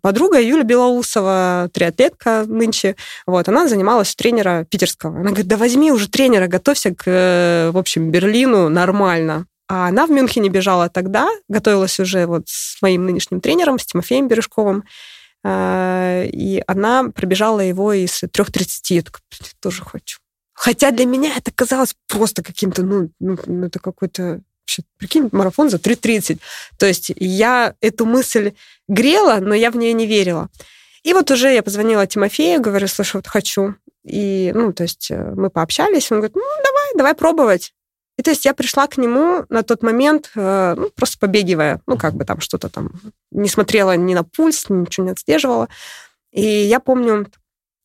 [0.00, 5.14] подруга Юля Белоусова, триатлетка нынче, вот, она занималась тренера питерского.
[5.14, 9.46] Она говорит, да возьми уже тренера, готовься к, э, в общем, Берлину нормально.
[9.68, 14.28] А она в Мюнхене бежала тогда, готовилась уже вот с моим нынешним тренером, с Тимофеем
[14.28, 14.84] Бережковым,
[15.42, 18.66] а, и она пробежала его из 3.30.
[18.90, 19.22] Я такая,
[19.60, 20.18] тоже хочу.
[20.52, 25.68] Хотя для меня это казалось просто каким-то, ну, ну, ну это какой-то вообще, прикинь, марафон
[25.68, 26.38] за 3.30.
[26.78, 28.52] То есть я эту мысль
[28.88, 30.48] грела, но я в нее не верила.
[31.02, 33.74] И вот уже я позвонила Тимофею, говорю, слушай, вот хочу.
[34.04, 37.74] И, ну, то есть э, мы пообщались, он говорит, ну, давай, давай пробовать.
[38.16, 41.96] И то есть я пришла к нему на тот момент, э, ну, просто побегивая, ну,
[41.96, 42.90] как бы там что-то там,
[43.32, 45.68] не смотрела ни на пульс, ничего не отслеживала.
[46.32, 47.26] И я помню,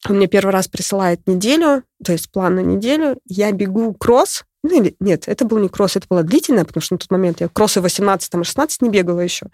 [0.07, 4.81] он мне первый раз присылает неделю, то есть план на неделю, я бегу кросс, ну
[4.81, 7.47] или нет, это был не кросс, это было длительное, потому что на тот момент я
[7.49, 9.47] кроссы 18 и 16 не бегала еще.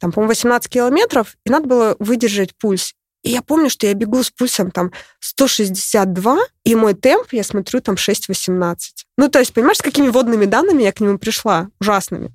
[0.00, 2.94] Там, по-моему, 18 километров, и надо было выдержать пульс.
[3.24, 7.80] И я помню, что я бегу с пульсом там 162, и мой темп, я смотрю,
[7.80, 8.76] там 6,18.
[9.16, 11.68] Ну, то есть, понимаешь, с какими водными данными я к нему пришла?
[11.80, 12.32] Ужасными.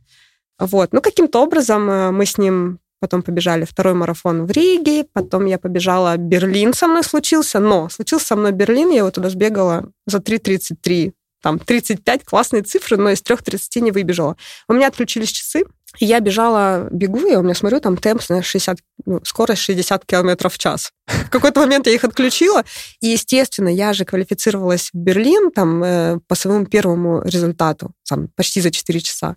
[0.58, 0.92] Вот.
[0.92, 5.60] Ну, каким-то образом э, мы с ним потом побежали второй марафон в Риге, потом я
[5.60, 10.18] побежала Берлин со мной случился, но случился со мной Берлин, я его туда сбегала за
[10.18, 14.36] 3.33 там 35, классные цифры, но из 3.30 не выбежала.
[14.68, 15.64] У меня отключились часы,
[15.98, 20.54] я бежала, бегу, и у меня, смотрю, там темп, знаешь, 60, ну, скорость 60 километров
[20.54, 20.92] в час.
[21.08, 22.64] В какой-то момент я их отключила,
[23.02, 28.62] и, естественно, я же квалифицировалась в Берлин там э, по своему первому результату, там, почти
[28.62, 29.36] за 4 часа.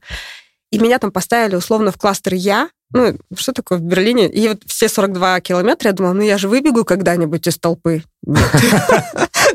[0.70, 4.28] И меня там поставили условно в кластер «Я», ну, что такое в Берлине?
[4.28, 8.02] И вот все 42 километра я думала, ну, я же выбегу когда-нибудь из толпы.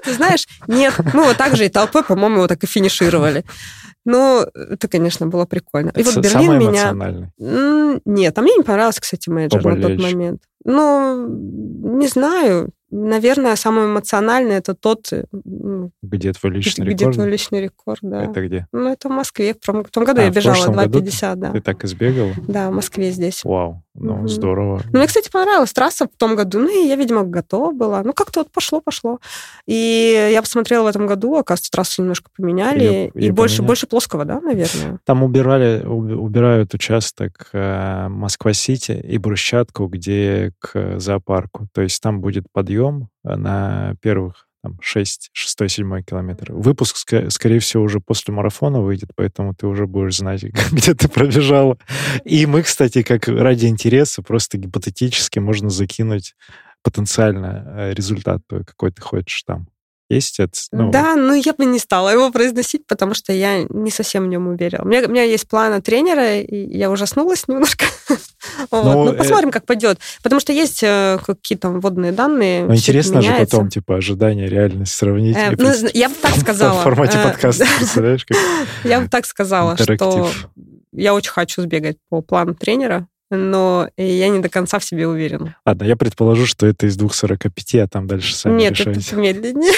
[0.04, 0.94] Ты знаешь, нет.
[1.14, 3.44] Мы вот так же и толпой, по-моему, вот так и финишировали.
[4.06, 5.92] Ну, это, конечно, было прикольно.
[5.96, 6.94] И вот Берлин меня...
[8.06, 10.42] Нет, а мне не понравился, кстати, менеджер на тот момент.
[10.64, 12.72] Ну, не знаю.
[12.90, 15.12] Наверное, самый эмоциональный это тот...
[15.12, 15.26] Э,
[16.02, 17.10] где твой личный где, рекорд?
[17.10, 18.24] Где твой личный рекорд, да.
[18.24, 18.68] Это где?
[18.72, 19.54] Ну, это в Москве.
[19.54, 21.52] В том, в том году а, я бежала 2,50, да.
[21.52, 22.34] Ты так избегала?
[22.48, 23.44] Да, в Москве здесь.
[23.44, 24.28] Вау, ну, угу.
[24.28, 24.82] здорово.
[24.92, 26.60] Ну, мне, кстати, понравилась трасса в том году.
[26.60, 28.04] Ну, и я, видимо, готова была.
[28.04, 29.20] Ну, как-то вот пошло-пошло.
[29.66, 32.84] И я посмотрела в этом году, оказывается, трассу немножко поменяли.
[32.84, 35.00] Ее, и ее больше, больше плоского, да, наверное?
[35.06, 41.68] Там убирали, убирают участок э, Москва-Сити и брусчатку, где к зоопарку.
[41.74, 42.77] То есть там будет подъем
[43.24, 46.52] на первых там, 6, 6, 7 километр.
[46.52, 46.98] Выпуск,
[47.30, 51.78] скорее всего, уже после марафона выйдет, поэтому ты уже будешь знать, где ты пробежала.
[52.26, 56.36] И мы, кстати, как ради интереса, просто гипотетически можно закинуть
[56.84, 59.68] потенциально э, результат какой ты хочешь там.
[60.10, 60.54] Есть это?
[60.72, 60.90] Ну...
[60.90, 64.48] Да, но я бы не стала его произносить, потому что я не совсем в нем
[64.48, 64.84] уверена.
[64.84, 67.86] У меня, у меня есть планы тренера, и я ужаснулась немножко.
[68.72, 68.84] вот.
[68.86, 70.00] Ну, ну, посмотрим, как пойдет.
[70.24, 72.64] Потому что есть э, какие-то вводные данные.
[72.64, 75.36] Ну, интересно же потом, типа, ожидания, реальность сравнить.
[75.36, 76.80] Э, ну, я бы так сказала.
[76.80, 78.26] В формате э, подкаста, представляешь?
[78.86, 80.30] Я бы так сказала, что
[80.94, 85.56] я очень хочу сбегать по плану тренера, но я не до конца в себе уверена.
[85.66, 89.02] Ладно, я предположу, что это из 2.45, а там дальше сами Нет, решайте.
[89.02, 89.74] это помедленнее.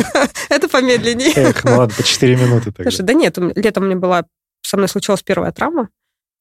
[0.48, 1.32] Это помедленнее.
[1.34, 2.90] Эх, ну ладно, по 4 минуты тогда.
[2.90, 4.24] Слушай, да нет, летом меня была...
[4.62, 5.90] Со мной случилась первая травма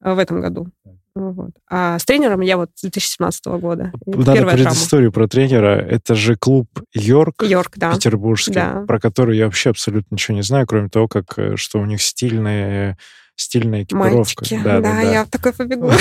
[0.04, 0.70] э, в этом году.
[1.16, 1.52] Вот.
[1.70, 3.92] А с тренером я вот с 2017 года.
[4.06, 5.80] Надо предысторию про тренера.
[5.80, 7.94] Это же клуб Йорк, Йорк да.
[7.94, 8.84] петербургский, да.
[8.88, 12.02] про который я вообще абсолютно ничего не знаю, кроме того, как э, что у них
[12.02, 12.98] стильные
[13.36, 14.16] стильная экипировка.
[14.16, 15.92] Мальчики, да, да, да, я в такой побегу.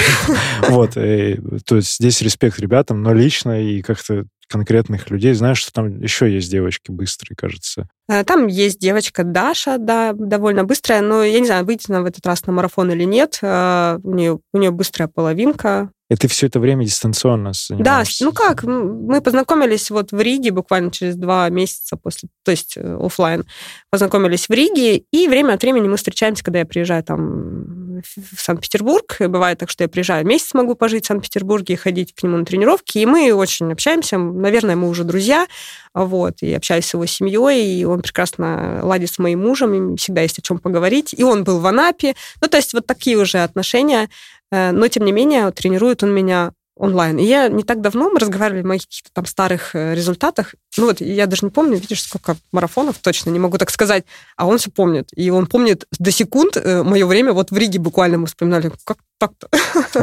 [0.69, 5.33] Вот, то есть здесь респект ребятам, но лично и как-то конкретных людей.
[5.33, 7.89] Знаешь, что там еще есть девочки быстрые, кажется.
[8.09, 12.05] Э, там есть девочка Даша, да, довольно быстрая, но я не знаю, выйдет она в
[12.05, 13.39] этот раз на марафон или нет.
[13.41, 15.91] Э, у нее, у нее быстрая половинка.
[16.13, 18.25] И ты все это время дистанционно занимаешься?
[18.25, 22.75] Да, ну как, мы познакомились вот в Риге буквально через два месяца после, то есть
[22.77, 23.47] э, офлайн,
[23.91, 29.17] познакомились в Риге, и время от времени мы встречаемся, когда я приезжаю там в Санкт-Петербург.
[29.21, 32.45] Бывает так, что я приезжаю месяц, могу пожить в Санкт-Петербурге и ходить к нему на
[32.45, 34.19] тренировки, и мы очень общаемся.
[34.19, 35.47] Наверное, мы уже друзья,
[35.95, 40.21] вот, и общаюсь с его семьей, и он прекрасно ладит с моим мужем, и всегда
[40.21, 41.15] есть о чем поговорить.
[41.17, 42.15] И он был в Анапе.
[42.43, 44.11] Ну, то есть вот такие уже отношения
[44.53, 47.19] но, тем не менее, тренирует он меня онлайн.
[47.19, 50.55] И я не так давно, мы разговаривали о моих каких-то там старых э, результатах.
[50.79, 54.05] Ну вот, я даже не помню, видишь, сколько марафонов, точно не могу так сказать,
[54.37, 55.09] а он все помнит.
[55.15, 57.33] И он помнит до секунд э, мое время.
[57.33, 59.49] Вот в Риге буквально мы вспоминали, как так-то.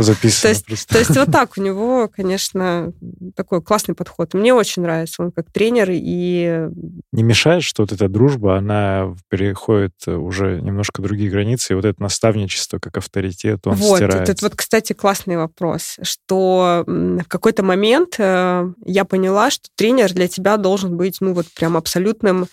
[0.02, 0.94] Записано то, есть, просто.
[0.94, 2.94] то есть вот так у него, конечно,
[3.36, 4.34] такой классный подход.
[4.34, 6.70] Мне очень нравится он как тренер и...
[7.12, 12.02] Не мешает, что вот эта дружба, она переходит уже немножко другие границы, и вот это
[12.02, 14.32] наставничество как авторитет, он вот, стирается.
[14.32, 20.28] Это вот, кстати, классный вопрос, что в какой-то момент э, я поняла, что тренер для
[20.28, 22.48] тебя должен быть, ну вот прям абсолютным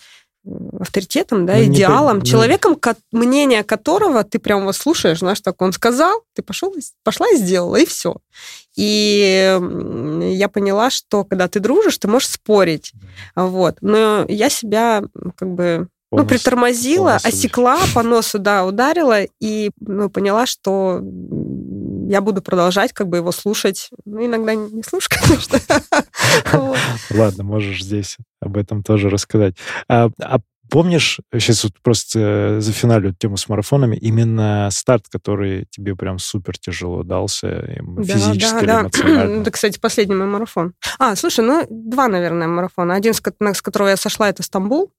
[0.79, 5.61] авторитетом, да, ну, идеалом, не, человеком, ко- мнение которого ты прям вот слушаешь, знаешь, так
[5.61, 8.17] он сказал, ты пошел, пошла и сделала, и все.
[8.75, 9.59] И
[10.35, 12.93] я поняла, что когда ты дружишь, ты можешь спорить,
[13.35, 13.77] вот.
[13.81, 15.03] Но я себя
[15.35, 21.01] как бы ну, притормозила, осекла, по носу, да, ударила и ну, поняла, что
[22.07, 23.89] я буду продолжать как бы его слушать.
[24.05, 25.59] Ну, иногда не слушать, конечно.
[27.11, 29.55] Ладно, можешь здесь об этом тоже рассказать.
[29.89, 30.39] А, а
[30.69, 36.57] помнишь, сейчас вот просто за финалю тему с марафонами, именно старт, который тебе прям супер
[36.57, 39.41] тяжело дался, физически да, да, эмоционально?
[39.41, 40.73] Это, кстати, последний мой марафон.
[40.99, 42.95] А, слушай, ну, два, наверное, марафона.
[42.95, 44.91] Один, с которого я сошла, это Стамбул.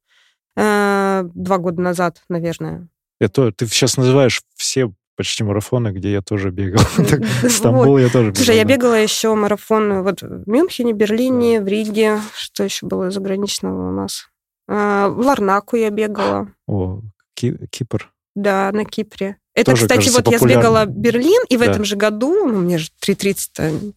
[0.57, 2.89] Э, два года назад, наверное.
[3.21, 6.81] Это, ты сейчас называешь все почти марафоны, где я тоже бегал.
[7.49, 8.37] Стамбул я тоже бегал.
[8.37, 12.21] Слушай, я бегала еще марафон вот в Мюнхене, Берлине, в Риге.
[12.35, 14.29] Что еще было заграничного у нас?
[14.69, 16.53] А, в Ларнаку я бегала.
[16.69, 17.01] О,
[17.35, 18.13] Кипр.
[18.37, 19.39] Да, на Кипре.
[19.55, 20.53] Это, Тоже, кстати, кажется, вот популярно.
[20.53, 21.67] я сбегала Берлин, и в да.
[21.67, 23.93] этом же году, ну, мне же 3.30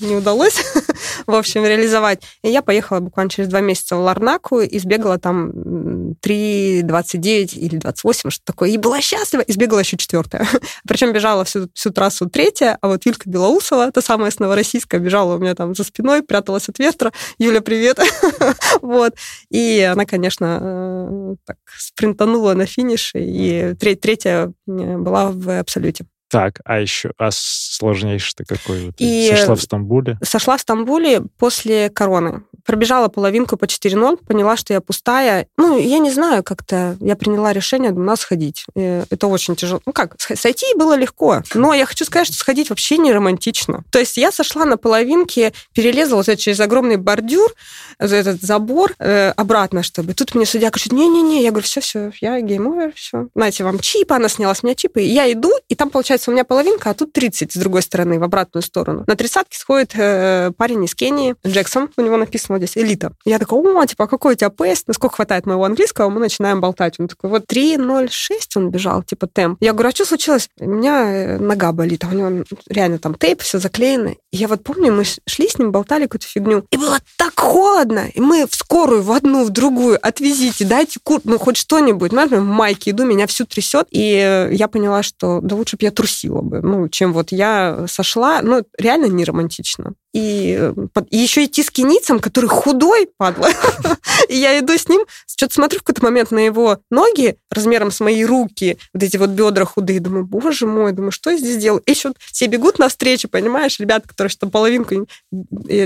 [0.00, 0.60] не удалось,
[1.26, 2.22] в общем, реализовать.
[2.42, 8.30] И я поехала буквально через два месяца в Ларнаку и сбегала там 3.29 или 28,
[8.30, 8.70] что такое.
[8.70, 10.46] И была счастлива, и сбегала еще четвертая.
[10.88, 15.36] Причем бежала всю, всю трассу третья, а вот Юлька Белоусова, та самая с Новороссийска, бежала
[15.36, 17.12] у меня там за спиной, пряталась от ветра.
[17.38, 17.98] Юля, привет!
[18.82, 19.14] вот.
[19.50, 26.06] И она, конечно, э, так спринтанула на финише, и третья была в абсолюте.
[26.34, 28.86] Так, а еще, а сложнейший-то какой?
[28.86, 30.18] Вот, и сошла в Стамбуле?
[30.20, 32.42] Сошла в Стамбуле после короны.
[32.66, 35.46] Пробежала половинку по 4.0, поняла, что я пустая.
[35.56, 38.64] Ну, я не знаю, как-то я приняла решение, надо сходить.
[38.74, 39.80] И это очень тяжело.
[39.86, 41.44] Ну как, сойти было легко.
[41.54, 43.84] Но я хочу сказать, что сходить вообще не романтично.
[43.90, 47.54] То есть я сошла на половинке, перелезла вот через огромный бордюр,
[48.00, 50.14] за этот забор, э, обратно, чтобы...
[50.14, 53.28] Тут мне судья говорит, не-не-не, я говорю, все-все, я game over, все.
[53.36, 55.02] Знаете, вам чип, она сняла с меня чипы.
[55.02, 58.22] Я иду, и там, получается, у меня половинка, а тут 30 с другой стороны, в
[58.22, 59.04] обратную сторону.
[59.06, 63.12] На тридцатке сходит э, парень из Кении, Джексон, у него написано здесь элита.
[63.24, 64.84] Я такой, о, типа, а какой у тебя pace?
[64.86, 66.08] Насколько хватает моего английского?
[66.08, 66.98] Мы начинаем болтать.
[66.98, 68.08] Он такой, вот 3.06
[68.56, 69.58] он бежал, типа, темп.
[69.60, 70.48] Я говорю, а что случилось?
[70.58, 74.14] У меня э, нога болит, а у него реально там тейп, все заклеено.
[74.32, 76.64] И я вот помню, мы шли с ним, болтали какую-то фигню.
[76.70, 78.08] И было так холодно.
[78.14, 82.12] И мы в скорую, в одну, в другую, отвезите, дайте кур, ну, хоть что-нибудь.
[82.12, 83.86] Например, в майке иду, меня всю трясет.
[83.90, 87.86] И э, я поняла, что да лучше бы я трусила бы, ну, чем вот я
[87.88, 88.42] сошла.
[88.42, 90.72] Ну, реально не романтично и, э,
[91.10, 93.48] и еще идти с кеницем, который худой, падла.
[94.28, 97.98] и я иду с ним, что-то смотрю в какой-то момент на его ноги размером с
[98.00, 101.82] мои руки, вот эти вот бедра худые, думаю, боже мой, думаю, что я здесь делаю?
[101.84, 105.06] И еще все бегут навстречу, понимаешь, ребята, которые что половинку,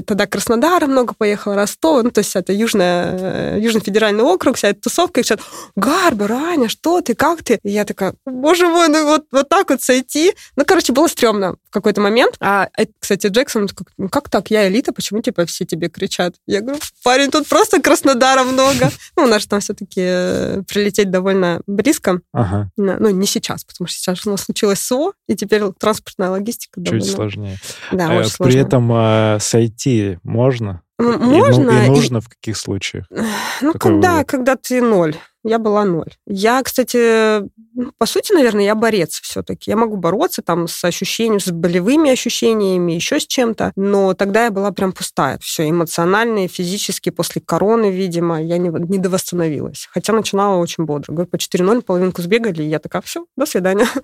[0.06, 4.68] тогда Краснодара много поехал, Ростов, ну, то есть это южная, э, Южный федеральный округ, вся
[4.68, 5.40] эта тусовка, и говорят,
[5.74, 7.58] Гарбер, Аня, что ты, как ты?
[7.62, 10.07] И я такая, боже мой, ну вот, вот так вот сойти.
[10.56, 12.36] Ну, короче, было стрёмно в какой-то момент.
[12.40, 16.34] А, кстати, Джексон, ну, как так, я элита, почему типа все тебе кричат?
[16.46, 18.90] Я говорю, парень, тут просто Краснодара много.
[19.16, 22.20] Ну, у нас там все-таки э, прилететь довольно близко.
[22.32, 22.70] Ага.
[22.76, 26.84] Ну, не сейчас, потому что сейчас у нас случилось СО, и теперь транспортная логистика Чуть
[26.84, 27.04] довольно...
[27.04, 27.58] сложнее.
[27.90, 28.58] Да, э, При сложно.
[28.58, 30.82] этом э, сойти можно?
[30.98, 31.70] Можно.
[31.70, 32.20] И, и нужно и...
[32.20, 33.06] в каких случаях?
[33.10, 34.26] Ну, Какой когда, вывод?
[34.26, 36.12] когда ты ноль я была ноль.
[36.26, 37.40] Я, кстати,
[37.74, 39.70] ну, по сути, наверное, я борец все-таки.
[39.70, 44.50] Я могу бороться там с ощущением, с болевыми ощущениями, еще с чем-то, но тогда я
[44.50, 45.38] была прям пустая.
[45.38, 49.88] Все эмоционально и физически после короны, видимо, я не, не довосстановилась.
[49.92, 51.12] Хотя начинала очень бодро.
[51.12, 53.86] Говорю, по 4-0 половинку сбегали, и я такая, все, до свидания.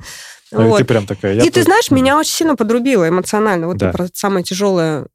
[0.53, 0.79] А вот.
[0.79, 1.43] ты прям такая...
[1.43, 3.67] и ты знаешь, меня очень сильно подрубило эмоционально.
[3.67, 3.93] Вот да.
[4.13, 5.07] самое тяжелое.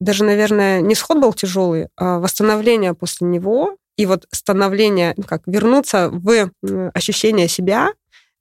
[0.00, 5.42] Даже, наверное, не сход был тяжелый, а восстановление после него и вот становление, ну, как
[5.46, 6.50] вернуться в
[6.94, 7.92] ощущение себя,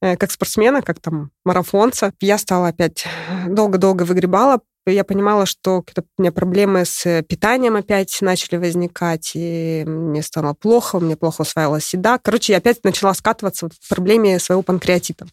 [0.02, 2.14] э, как спортсмена, как там марафонца.
[2.22, 3.06] Я стала опять
[3.48, 5.84] долго-долго выгребала, я понимала, что
[6.18, 11.94] у меня проблемы с питанием опять начали возникать, и мне стало плохо, мне плохо усваивалась
[11.94, 12.18] еда.
[12.18, 15.28] Короче, я опять начала скатываться в проблеме своего панкреатита.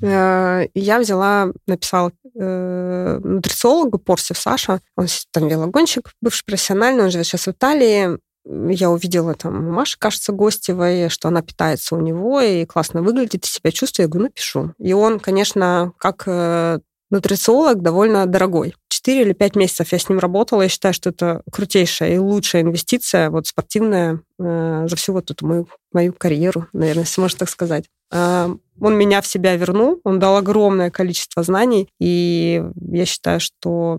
[0.00, 7.26] Э, я взяла, написала э, нутрициологу Порсев Саша, он там велогонщик, бывший профессиональный, он живет
[7.26, 8.18] сейчас в Италии,
[8.48, 13.48] я увидела там Маша, кажется, Гостевой, что она питается у него и классно выглядит, и
[13.48, 14.72] себя чувствую, я говорю, напишу.
[14.78, 16.78] И он, конечно, как э,
[17.10, 18.74] нутрициолог довольно дорогой.
[18.88, 20.62] Четыре или пять месяцев я с ним работала.
[20.62, 25.46] Я считаю, что это крутейшая и лучшая инвестиция, вот спортивная, э, за всю вот эту
[25.46, 27.84] мою, мою карьеру, наверное, если можно так сказать.
[28.12, 28.48] Э,
[28.80, 33.98] он меня в себя вернул, он дал огромное количество знаний, и я считаю, что,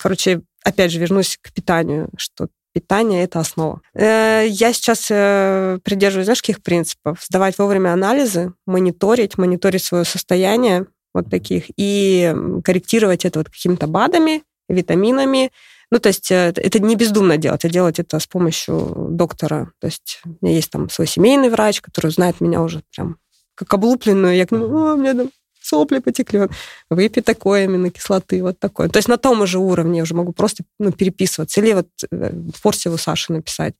[0.00, 3.80] короче, опять же, вернусь к питанию, что питание– это основа.
[3.94, 7.24] Э, я сейчас э, придерживаюсь, знаешь, каких принципов?
[7.28, 14.42] Сдавать вовремя анализы, мониторить, мониторить свое состояние, вот таких, и корректировать это вот какими-то БАДами,
[14.68, 15.50] витаминами.
[15.90, 19.72] Ну, то есть э, это не бездумно делать, а делать это с помощью доктора.
[19.80, 23.16] То есть у меня есть там свой семейный врач, который знает меня уже прям
[23.54, 24.36] как облупленную.
[24.36, 25.30] Я говорю, о, мне там
[25.68, 26.48] сопли потекли,
[26.90, 28.88] выпей такой аминокислоты, вот такой.
[28.88, 31.60] То есть на том же уровне я уже могу просто ну, переписываться.
[31.60, 33.74] Или вот э, Форсеву Саше написать.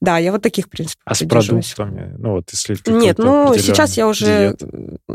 [0.00, 2.14] Да, я вот таких принципов А с продуктами?
[2.18, 4.56] Ну вот если Нет, ну сейчас я уже...
[4.58, 4.68] Диета.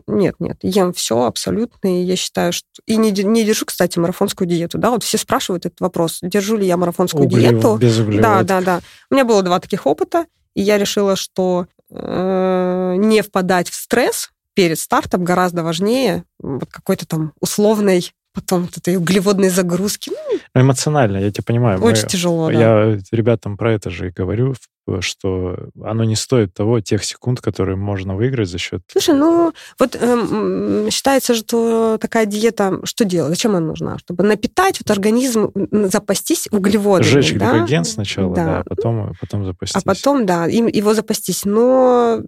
[0.08, 2.68] Нет, нет, ем все абсолютно, и я считаю, что...
[2.86, 6.66] И не, не держу, кстати, марафонскую диету, да, вот все спрашивают этот вопрос, держу ли
[6.66, 7.78] я марафонскую Углев, диету.
[7.78, 8.22] Без углеводов.
[8.22, 8.82] Да, да, да.
[9.10, 14.32] У меня было два таких опыта, и я решила, что э, не впадать в стресс,
[14.58, 20.12] перед стартом гораздо важнее вот какой-то там условной потом вот этой углеводной загрузки.
[20.56, 21.80] Ну, эмоционально, я тебя понимаю.
[21.82, 22.60] Очень Мы, тяжело, да.
[22.60, 24.56] Я ребятам про это же и говорю,
[25.00, 28.82] что оно не стоит того, тех секунд, которые можно выиграть за счет...
[28.92, 33.30] Слушай, ну, вот э, считается, что такая диета, что делать?
[33.30, 34.00] Зачем она нужна?
[34.00, 37.10] Чтобы напитать вот организм, запастись углеводами.
[37.10, 37.52] Сжечь да?
[37.52, 39.76] гликоген сначала, да, да а потом, потом запастись.
[39.76, 41.46] А потом, да, его запастись.
[41.46, 42.22] Но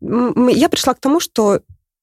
[0.00, 1.60] я пришла к тому, что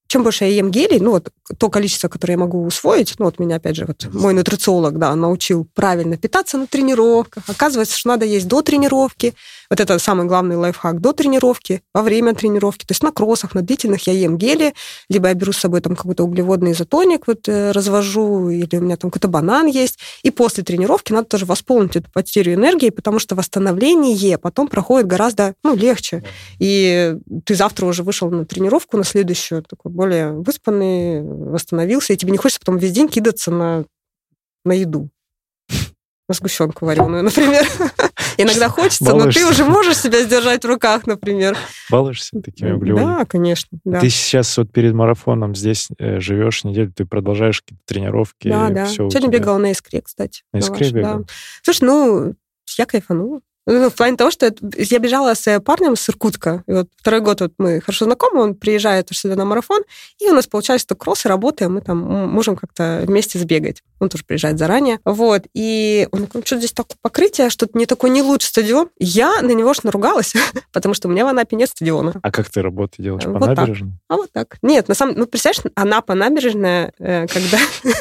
[0.07, 3.39] чем больше я ем гелей, ну вот то количество, которое я могу усвоить, ну вот
[3.39, 7.43] меня, опять же, вот мой нутрициолог, да, научил правильно питаться на тренировках.
[7.47, 9.35] Оказывается, что надо есть до тренировки.
[9.69, 11.01] Вот это самый главный лайфхак.
[11.01, 12.85] До тренировки, во время тренировки.
[12.85, 14.73] То есть на кроссах, на длительных я ем гели,
[15.09, 18.97] либо я беру с собой там какой-то углеводный изотоник, вот э, развожу, или у меня
[18.97, 19.99] там какой-то банан есть.
[20.23, 25.53] И после тренировки надо тоже восполнить эту потерю энергии, потому что восстановление потом проходит гораздо
[25.63, 26.23] ну, легче.
[26.59, 27.15] И
[27.45, 32.38] ты завтра уже вышел на тренировку, на следующую, такой более выспанный, восстановился, и тебе не
[32.38, 33.86] хочется потом весь день кидаться на,
[34.63, 35.09] на еду.
[36.27, 37.65] На сгущенку вареную, например.
[38.38, 41.55] Иногда хочется, но ты уже можешь себя сдержать в руках, например.
[41.89, 43.19] Балуешься такими углеводами?
[43.19, 43.77] Да, конечно.
[43.83, 43.99] Да.
[43.99, 48.49] Ты сейчас вот перед марафоном здесь э, живешь неделю, ты продолжаешь какие-то тренировки.
[48.49, 48.88] Да, да.
[48.88, 50.41] Сегодня бегала на искре, кстати.
[50.51, 51.19] На искре бегала?
[51.19, 51.25] Да.
[51.63, 52.33] Слушай, ну,
[52.77, 53.41] я кайфанула.
[53.66, 56.63] Ну, в плане того, что я бежала с парнем с Иркутска.
[56.68, 59.82] И вот второй год вот мы хорошо знакомы, он приезжает сюда на марафон,
[60.20, 63.82] и у нас получается, что кросс, работаем, мы там можем как-то вместе сбегать.
[63.99, 64.99] Он тоже приезжает заранее.
[65.05, 65.43] Вот.
[65.53, 68.89] И он говорит, что здесь такое покрытие, что-то не такой не лучший стадион.
[68.99, 70.34] Я на него ж наругалась,
[70.74, 72.13] потому что у меня в Анапе нет стадиона.
[72.22, 73.24] А как ты работу делаешь?
[73.24, 73.91] По вот набережной?
[73.91, 73.99] Так.
[74.09, 74.57] А вот так.
[74.61, 77.57] Нет, на самом ну, представляешь, Анапа набережная, э, когда...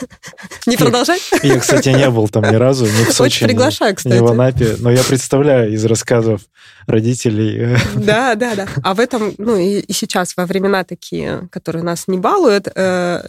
[0.66, 1.20] Не продолжать?
[1.42, 4.14] Я, кстати, не был там ни разу, ни в Сочи, приглашаю, кстати.
[4.14, 6.42] ни в Анапе, но я представляю из рассказов
[6.86, 7.76] родителей.
[7.96, 8.66] Да, да, да.
[8.82, 13.22] А в этом, ну и, и сейчас во времена такие, которые нас не балуют, э,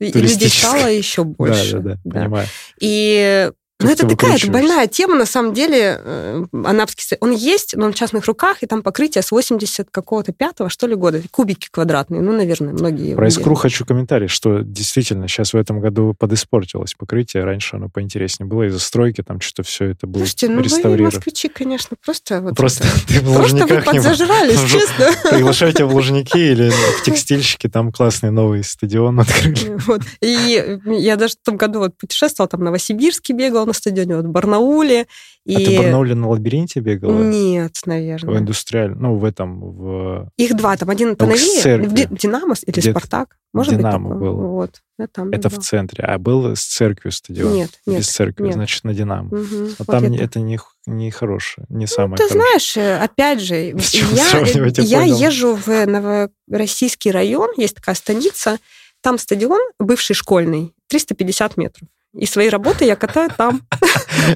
[0.00, 1.78] людей стало еще больше.
[1.78, 2.46] Да, да, да, понимаю.
[2.80, 3.50] И
[3.80, 6.00] ну, это такая это больная тема, на самом деле.
[6.02, 10.32] Э, анапский он есть, но он в частных руках, и там покрытие с 80 какого-то
[10.32, 11.22] пятого, что ли, года.
[11.30, 13.14] Кубики квадратные, ну, наверное, многие.
[13.14, 17.44] Про искру хочу комментарий, что действительно сейчас в этом году подиспортилось покрытие.
[17.44, 21.48] Раньше оно поинтереснее было из-за стройки, там что-то все это было Слушайте, ну вы москвичи,
[21.48, 25.06] конечно, просто вот Просто это, ты в Просто вы подзажрались, честно.
[25.30, 29.78] Приглашайте в Лужники или в текстильщики, там классный новый стадион открыли.
[29.86, 30.02] Вот.
[30.20, 34.30] И я даже в том году вот путешествовала, там Новосибирске бегал, на стадионе, вот в
[34.30, 35.06] Барнауле.
[35.46, 35.54] И...
[35.54, 37.22] А ты в Барнауле на лабиринте бегала?
[37.22, 38.34] Нет, наверное.
[38.34, 40.30] В индустриальном, ну, в этом, в...
[40.36, 43.36] Их два, там один поновее, в Динамо или Где Спартак.
[43.52, 44.34] Может Динамо быть, был.
[44.34, 44.82] Вот.
[44.98, 45.60] Я там это бегала.
[45.60, 46.04] в центре.
[46.04, 47.54] А был с церковью стадион?
[47.54, 47.98] Нет, нет.
[47.98, 48.54] Без церкви, нет.
[48.54, 49.28] значит, на Динамо.
[49.28, 49.56] Угу.
[49.56, 50.22] Но вот там это.
[50.22, 52.42] это не, не хорошее, не ну, самое ты хорошее.
[52.42, 53.54] знаешь, э, опять же,
[54.84, 58.58] я, я езжу в Новороссийский район, есть такая станица,
[59.00, 61.88] там стадион бывший школьный, 350 метров.
[62.12, 63.62] И свои работы я катаю там.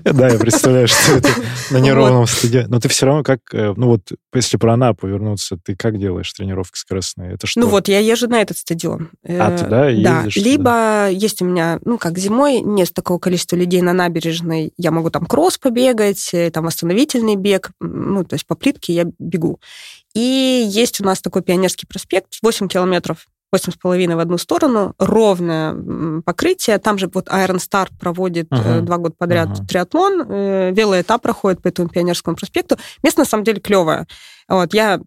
[0.05, 1.29] Да, я представляю, что это
[1.71, 2.69] на неровном стадионе.
[2.69, 6.33] Но ты все равно как, э, ну вот, если про Анапу вернуться, ты как делаешь
[6.33, 7.35] тренировки скоростные?
[7.35, 7.61] Это что?
[7.61, 9.11] Ну вот, я езжу на этот стадион.
[9.27, 10.35] А, ты, да, ездишь?
[10.35, 14.91] Да, либо есть у меня, ну как зимой, нет такого количества людей на набережной, я
[14.91, 19.61] могу там кросс побегать, э, там восстановительный бег, ну то есть по плитке я бегу.
[20.15, 26.79] И есть у нас такой пионерский проспект, 8 километров 8,5 в одну сторону, ровное покрытие.
[26.79, 28.81] Там же вот Iron Star проводит uh-huh.
[28.81, 29.67] два года подряд uh-huh.
[29.67, 30.23] триатлон.
[30.29, 32.77] Э, велоэтап проходит по этому Пионерскому проспекту.
[33.03, 34.07] Место, на самом деле, клевое.
[34.49, 35.01] Вот, я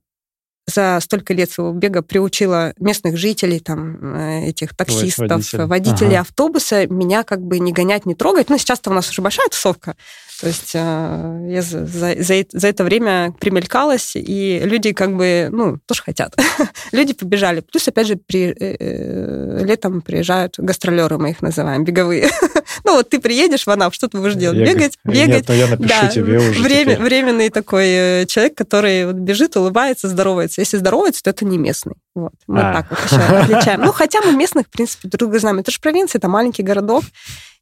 [0.68, 6.22] за столько лет своего бега приучила местных жителей, там, э, этих таксистов, водителей, водителей ага.
[6.22, 8.50] автобуса, меня как бы не гонять, не трогать.
[8.50, 9.96] Ну, сейчас-то у нас уже большая тусовка.
[10.40, 15.80] То есть э, я за, за, за это время примелькалась, и люди как бы, ну,
[15.88, 16.36] тоже хотят.
[16.92, 17.62] люди побежали.
[17.62, 22.30] Плюс, опять же, при, э, летом приезжают гастролеры, мы их называем, беговые.
[22.84, 24.60] ну, вот ты приедешь в Анап, что ты будешь делать?
[24.60, 25.28] Бегать, бегать.
[25.28, 30.57] Нет, но я напишу да, тебе уже время, Временный такой человек, который бежит, улыбается, здоровается.
[30.62, 31.96] Если здоровается, то это не местный.
[32.16, 32.34] Вот.
[32.48, 32.74] Мы а.
[32.74, 33.82] так вот еще отличаем.
[33.82, 35.60] Ну, хотя мы местных, в принципе, друг друга знаем.
[35.60, 37.04] Это же провинция, это маленький городок.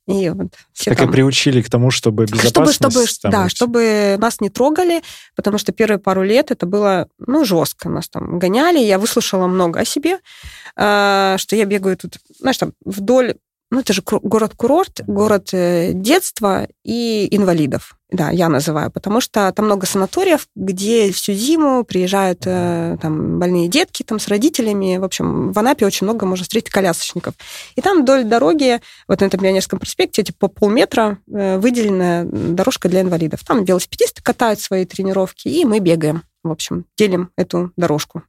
[0.08, 0.52] И вот
[0.86, 1.10] так там...
[1.10, 2.76] и приучили к тому, чтобы безопасность...
[2.76, 5.02] Чтобы, чтобы, да, чтобы нас не трогали,
[5.36, 7.90] потому что первые пару лет это было, ну, жестко.
[7.90, 10.20] Нас там гоняли, я выслушала много о себе,
[10.76, 13.36] а, что я бегаю тут, знаешь, там вдоль
[13.72, 17.98] ну, это же город-курорт, город э, детства и инвалидов.
[18.12, 23.68] Да, я называю, потому что там много санаториев, где всю зиму приезжают э, там больные
[23.68, 24.98] детки там с родителями.
[24.98, 27.34] В общем, в Анапе очень много можно встретить колясочников.
[27.76, 32.88] И там вдоль дороги, вот на этом Пионерском проспекте, типа по полметра э, выделена дорожка
[32.88, 33.44] для инвалидов.
[33.46, 36.24] Там велосипедисты катают свои тренировки, и мы бегаем.
[36.44, 38.22] В общем, делим эту дорожку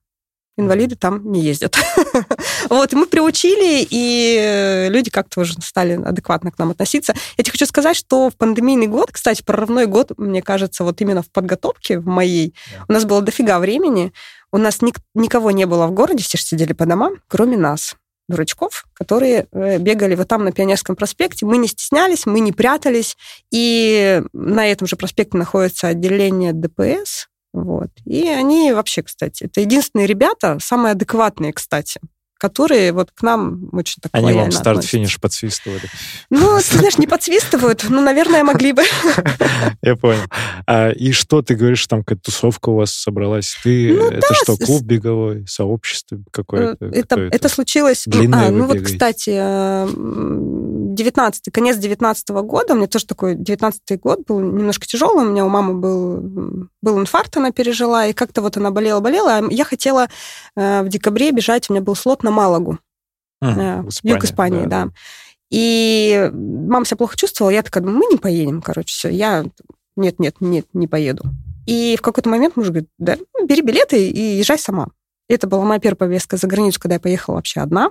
[0.56, 1.76] инвалиды там не ездят.
[2.70, 7.14] вот, и мы приучили, и э, люди как-то уже стали адекватно к нам относиться.
[7.36, 11.22] Я тебе хочу сказать, что в пандемийный год, кстати, прорывной год, мне кажется, вот именно
[11.22, 12.54] в подготовке в моей,
[12.88, 14.12] у нас было дофига времени,
[14.52, 17.96] у нас ник- никого не было в городе, все сидели по домам, кроме нас
[18.28, 21.46] дурачков, которые э, бегали вот там на Пионерском проспекте.
[21.46, 23.16] Мы не стеснялись, мы не прятались.
[23.50, 27.28] И на этом же проспекте находится отделение ДПС,
[27.62, 27.88] вот.
[28.04, 32.00] И они вообще, кстати, это единственные ребята, самые адекватные, кстати.
[32.38, 35.88] которые вот к нам очень так Они вам старт-финиш подсвистывали?
[36.28, 38.82] Ну, ты знаешь, не подсвистывают, но, наверное, могли бы.
[39.82, 40.20] Я понял.
[40.66, 43.56] А, и что ты говоришь, там какая-то тусовка у вас собралась?
[43.62, 46.84] Ты, ну, это да, что, клуб беговой, сообщество какое-то?
[46.84, 47.36] Э, это, это?
[47.36, 48.02] это случилось...
[48.04, 49.30] Длинное а, ну вот, кстати,
[50.96, 55.44] 19 конец 19 года, у меня тоже такой 19 год был немножко тяжелый, у меня
[55.44, 60.08] у мамы был, был инфаркт, она пережила, и как-то вот она болела-болела, а я хотела
[60.56, 62.78] э, в декабре бежать, у меня был слот на Малагу,
[63.40, 64.86] а, э, юг Испании, да.
[64.86, 64.92] да.
[65.50, 69.44] И мама себя плохо чувствовала, я такая, мы не поедем, короче, все, я
[69.96, 71.24] нет, нет, нет, не поеду.
[71.66, 74.88] И в какой-то момент муж говорит, да, бери билеты и езжай сама.
[75.28, 77.90] Это была моя первая поездка за границу, когда я поехала вообще одна.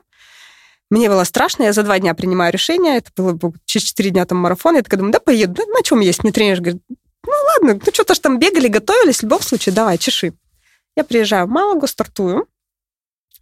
[0.92, 4.38] Мне было страшно, я за два дня принимаю решение, это было через четыре дня там
[4.38, 6.24] марафон, я такая думаю, да поеду, да на чем есть?
[6.24, 9.98] Мне тренер говорит, ну ладно, ну что-то ж там бегали, готовились, в любом случае, давай,
[9.98, 10.34] чеши.
[10.96, 12.48] Я приезжаю в Малагу, стартую,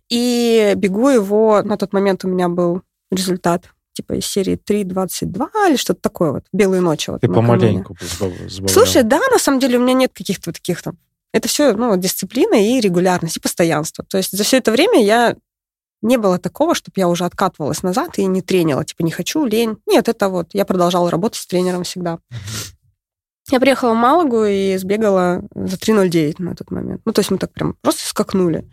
[0.09, 2.81] и бегу его, на тот момент у меня был
[3.11, 7.09] результат типа из серии 3.22 или что-то такое вот, «Белые ночи».
[7.09, 8.67] Вот, Ты помаленьку сбавляла.
[8.67, 10.97] Слушай, да, на самом деле у меня нет каких-то таких там...
[11.31, 14.03] Это все, ну, дисциплина и регулярность, и постоянство.
[14.05, 15.35] То есть за все это время я
[16.04, 19.78] не было такого, чтобы я уже откатывалась назад и не тренила, типа не хочу, лень.
[19.88, 22.20] Нет, это вот я продолжала работать с тренером всегда.
[23.49, 27.01] Я приехала в Малагу и сбегала за 3.09 на тот момент.
[27.06, 28.70] Ну, то есть мы так прям просто скакнули.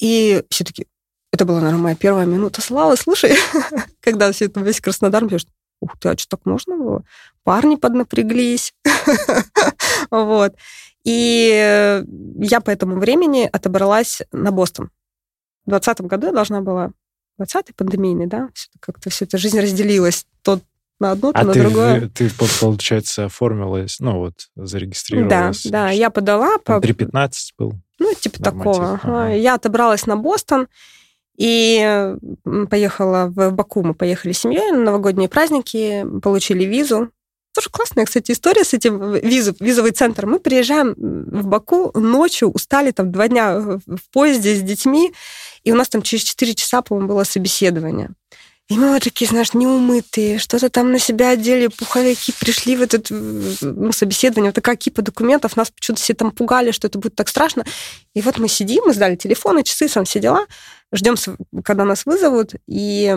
[0.00, 0.86] И все таки
[1.32, 2.96] это была, наверное, моя первая минута славы.
[2.96, 3.36] Слушай,
[4.00, 5.48] когда все это весь Краснодар пишет,
[5.80, 7.04] ух ты, а что так можно было?
[7.44, 8.74] Парни поднапряглись.
[10.10, 10.54] вот.
[11.04, 12.04] И
[12.38, 14.90] я по этому времени отобралась на Бостон.
[15.66, 16.92] В 2020 году я должна была
[17.40, 18.48] 20-й пандемийный, да,
[18.80, 20.26] как-то все это жизнь разделилась.
[20.42, 20.60] То
[21.02, 22.08] на одно, то а на ты, другое.
[22.08, 25.64] ты, получается, оформилась, ну вот, зарегистрировалась.
[25.64, 26.58] Да, да, я подала.
[26.58, 26.78] По...
[26.78, 27.74] 3.15 был.
[27.98, 29.00] Ну, типа такого.
[29.02, 29.28] Ага.
[29.34, 30.68] Я отобралась на Бостон
[31.36, 32.14] и
[32.70, 33.82] поехала в Баку.
[33.82, 37.10] Мы поехали с семьей на новогодние праздники, получили визу.
[37.54, 40.24] Тоже классная, кстати, история с этим визу, визовый центр.
[40.26, 45.12] Мы приезжаем в Баку ночью, устали там два дня в поезде с детьми,
[45.62, 48.10] и у нас там через 4 часа, по-моему, было собеседование.
[48.68, 53.02] И мы вот такие, знаешь, неумытые, что-то там на себя одели, пуховики, пришли в это
[53.10, 57.28] ну, собеседование, вот такая кипа документов, нас почему-то все там пугали, что это будет так
[57.28, 57.66] страшно.
[58.14, 60.46] И вот мы сидим, мы сдали телефоны, часы, сам все дела,
[60.90, 61.16] ждем,
[61.62, 63.14] когда нас вызовут, и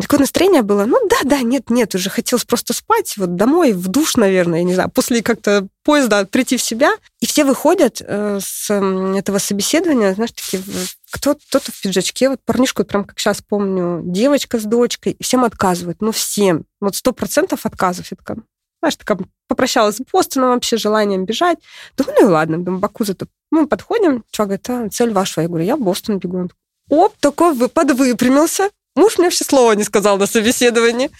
[0.00, 3.88] Такое настроение было, ну да, да, нет, нет, уже хотелось просто спать, вот домой, в
[3.88, 6.92] душ, наверное, я не знаю, после как-то поезда прийти в себя.
[7.20, 10.62] И все выходят э, с этого собеседования, знаешь, такие,
[11.10, 15.44] кто, кто-то в пиджачке, вот парнишку, прям как сейчас помню, девочка с дочкой, и всем
[15.44, 18.06] отказывают, ну всем, вот сто процентов отказов.
[18.12, 18.38] Я такая,
[18.80, 19.18] знаешь, такая
[19.48, 21.58] попрощалась с Бостоном вообще, желанием бежать.
[21.96, 23.26] Думаю, ну и ладно, думаю, Баку зато.
[23.50, 25.40] Мы подходим, чувак говорит, а, цель ваша.
[25.40, 26.38] Я говорю, я в Бостон бегу.
[26.38, 26.58] Он такой,
[26.90, 31.10] Оп, такой подвыпрямился, Муж мне вообще слова не сказал на собеседовании.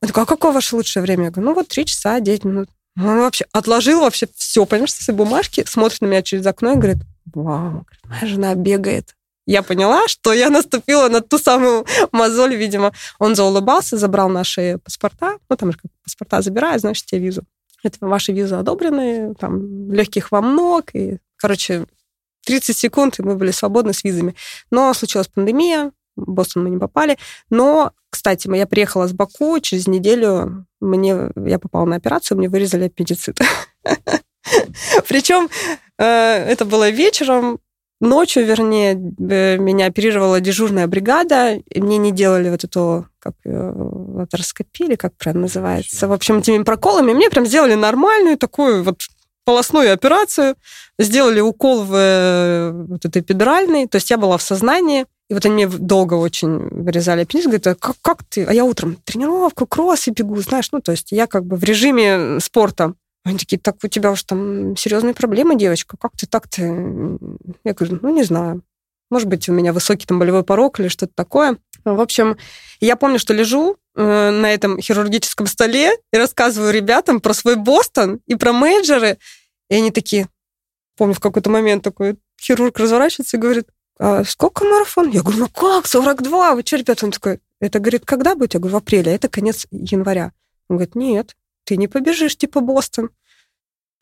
[0.00, 1.24] Он такой, а какое ваше лучшее время?
[1.24, 2.70] Я говорю, ну вот три часа, 9 минут.
[2.96, 6.96] Он вообще отложил вообще все, понимаешь, все бумажки, смотрит на меня через окно и говорит,
[7.26, 9.14] вау, моя жена бегает.
[9.44, 12.94] Я поняла, что я наступила на ту самую мозоль, видимо.
[13.18, 15.36] Он заулыбался, забрал наши паспорта.
[15.50, 17.42] Ну, там же как паспорта забирают, значит, тебе визу.
[17.82, 20.94] Это ваши визы одобрены, там, легких вам ног.
[20.94, 21.84] И, короче,
[22.46, 24.34] 30 секунд, и мы были свободны с визами.
[24.70, 27.16] Но случилась пандемия, в Бостон мы не попали.
[27.50, 32.86] Но, кстати, я приехала с Баку, через неделю мне, я попала на операцию, мне вырезали
[32.86, 33.38] аппендицит.
[35.08, 35.48] Причем
[35.98, 37.58] э, это было вечером,
[38.00, 44.88] ночью, вернее, э, меня оперировала дежурная бригада, мне не делали вот эту как э, лапароскопию,
[44.88, 49.00] или как правильно называется, в общем, этими проколами, мне прям сделали нормальную такую вот
[49.44, 50.56] полостную операцию,
[50.98, 55.54] сделали укол в вот этой эпидуральной, то есть я была в сознании, и вот они
[55.54, 58.44] мне долго очень вырезали аппендикс, говорят, а как, как ты?
[58.44, 62.40] А я утром тренировку, кроссы бегу, знаешь, ну, то есть я как бы в режиме
[62.40, 62.94] спорта.
[63.24, 66.62] Они такие, так у тебя уж там серьезные проблемы, девочка, как ты так-то?
[66.62, 68.62] Я говорю, ну, не знаю.
[69.10, 71.58] Может быть, у меня высокий там болевой порог или что-то такое.
[71.84, 72.38] В общем,
[72.80, 78.20] я помню, что лежу э, на этом хирургическом столе и рассказываю ребятам про свой Бостон
[78.26, 79.18] и про менеджеры.
[79.68, 80.28] И они такие,
[80.96, 83.68] помню, в какой-то момент такой хирург разворачивается и говорит,
[83.98, 85.10] а сколько марафон?
[85.10, 86.54] Я говорю, ну как, 42?
[86.54, 87.04] Вы что, ребята?
[87.04, 88.54] Он такой, это, говорит, когда будет?
[88.54, 90.32] Я говорю, в апреле, это конец января.
[90.68, 93.10] Он говорит, нет, ты не побежишь, типа Бостон.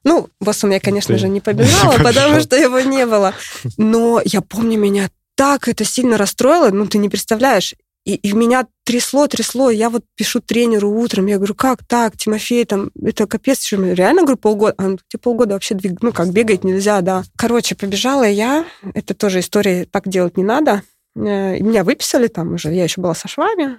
[0.05, 3.35] Ну, Бостон я, конечно ты же, не побежала, не потому что его не было.
[3.77, 7.75] Но я помню, меня так это сильно расстроило, ну, ты не представляешь.
[8.07, 9.69] И, и меня трясло, трясло.
[9.69, 14.23] Я вот пишу тренеру утром, я говорю, как так, Тимофей, там, это капец, что реально,
[14.23, 14.75] говорю, полгода.
[14.79, 16.01] А он, тебе полгода вообще двиг...
[16.03, 17.25] ну, как бегать нельзя, да.
[17.37, 18.65] Короче, побежала я.
[18.95, 20.83] Это тоже история, так делать не надо.
[21.17, 23.77] меня выписали там уже, я еще была со швами.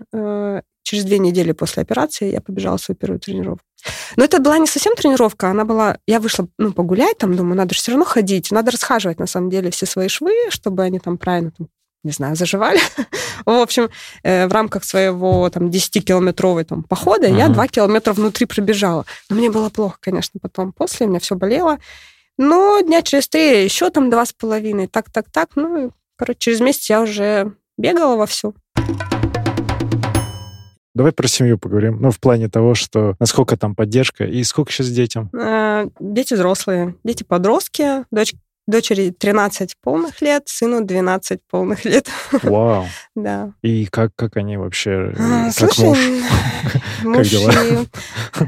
[0.83, 3.63] Через две недели после операции я побежала свою первую тренировку.
[4.17, 5.99] Но это была не совсем тренировка, она была...
[6.05, 9.49] Я вышла ну, погулять, там, думаю, надо же все равно ходить, надо расхаживать, на самом
[9.49, 11.67] деле, все свои швы, чтобы они там правильно там,
[12.07, 12.79] не знаю, заживали.
[13.45, 13.89] в общем,
[14.23, 17.37] э, в рамках своего там 10-километровой там похода uh-huh.
[17.37, 19.05] я 2 километра внутри пробежала.
[19.29, 21.77] Но мне было плохо, конечно, потом после, у меня все болело.
[22.37, 25.49] Но дня через три еще там два с половиной, так, так, так.
[25.55, 28.55] Ну, короче, через месяц я уже бегала вовсю.
[30.93, 31.97] Давай про семью поговорим.
[32.01, 35.29] Ну, в плане того, что насколько там поддержка и сколько сейчас детям?
[35.31, 38.33] Э, дети взрослые, дети-подростки, дочь,
[38.67, 42.07] дочери 13 полных лет, сыну 12 полных лет.
[42.43, 42.85] Вау.
[43.15, 43.53] да.
[43.61, 45.97] И как, как они вообще, а, как слушай, муж?
[47.03, 47.51] муж как дела?
[47.51, 47.87] И,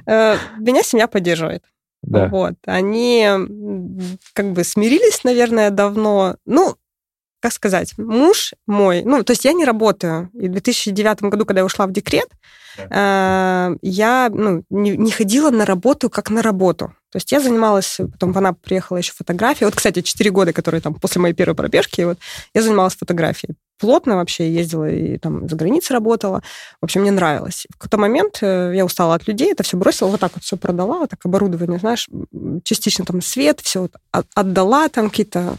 [0.06, 1.64] э, меня семья поддерживает.
[2.02, 2.28] Да.
[2.28, 2.54] Вот.
[2.66, 3.28] Они
[4.34, 6.36] как бы смирились, наверное, давно.
[6.46, 6.76] Ну,
[7.42, 10.30] как сказать, муж мой, ну, то есть я не работаю.
[10.34, 12.30] И в 2009 году, когда я ушла в декрет,
[12.78, 13.72] да.
[13.72, 16.94] э, я ну, не, не ходила на работу как на работу.
[17.12, 19.66] То есть я занималась, потом она приехала еще фотографией.
[19.66, 22.18] Вот, кстати, 4 года, которые там после моей первой пробежки, вот,
[22.54, 26.44] я занималась фотографией плотно вообще ездила и там за границей работала.
[26.82, 27.66] В общем, мне нравилось.
[27.70, 30.58] В какой-то момент э, я устала от людей, это все бросила, вот так вот все
[30.58, 32.08] продала, вот так оборудование, знаешь,
[32.64, 33.94] частично там свет, все вот
[34.36, 35.56] отдала там какие-то,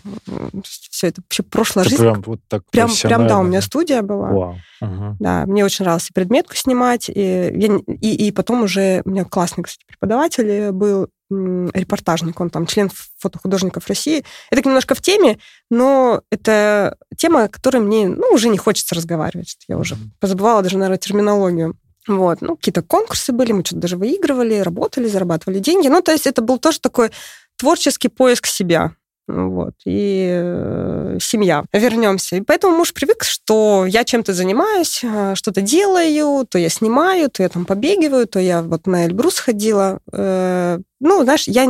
[0.90, 2.02] все это вообще прошлая это жизнь.
[2.02, 4.30] Прям вот так прям, прям, да, у меня студия была.
[4.30, 4.56] Вау.
[4.82, 5.16] Угу.
[5.18, 9.24] Да, мне очень нравилось и предметку снимать, и, я, и, и потом уже у меня
[9.24, 14.24] классный, кстати, преподаватель был, репортажник, он там член фотохудожников России.
[14.50, 15.38] Это немножко в теме,
[15.70, 19.56] но это тема, о которой мне ну, уже не хочется разговаривать.
[19.68, 21.76] Я уже позабывала даже, наверное, терминологию.
[22.08, 25.88] Вот, ну, какие-то конкурсы были, мы что-то даже выигрывали, работали, зарабатывали деньги.
[25.88, 27.10] Ну, то есть это был тоже такой
[27.56, 28.94] творческий поиск себя.
[29.28, 31.64] Вот, и э, семья.
[31.72, 32.36] Вернемся.
[32.36, 37.42] И поэтому муж привык, что я чем-то занимаюсь, э, что-то делаю, то я снимаю, то
[37.42, 40.00] я там побегиваю, то я вот на Эльбрус ходила.
[40.12, 41.66] Э, ну, знаешь, я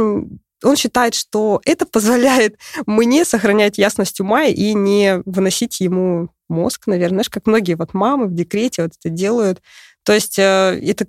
[0.63, 7.17] он считает, что это позволяет мне сохранять ясность ума и не выносить ему мозг, наверное,
[7.17, 9.63] знаешь, как многие вот мамы в декрете вот это делают.
[10.05, 11.07] То есть э, это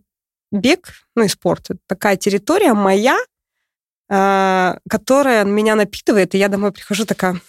[0.51, 3.17] бег, ну и спорт, это такая территория моя,
[4.11, 7.39] которая меня напитывает, и я домой прихожу такая...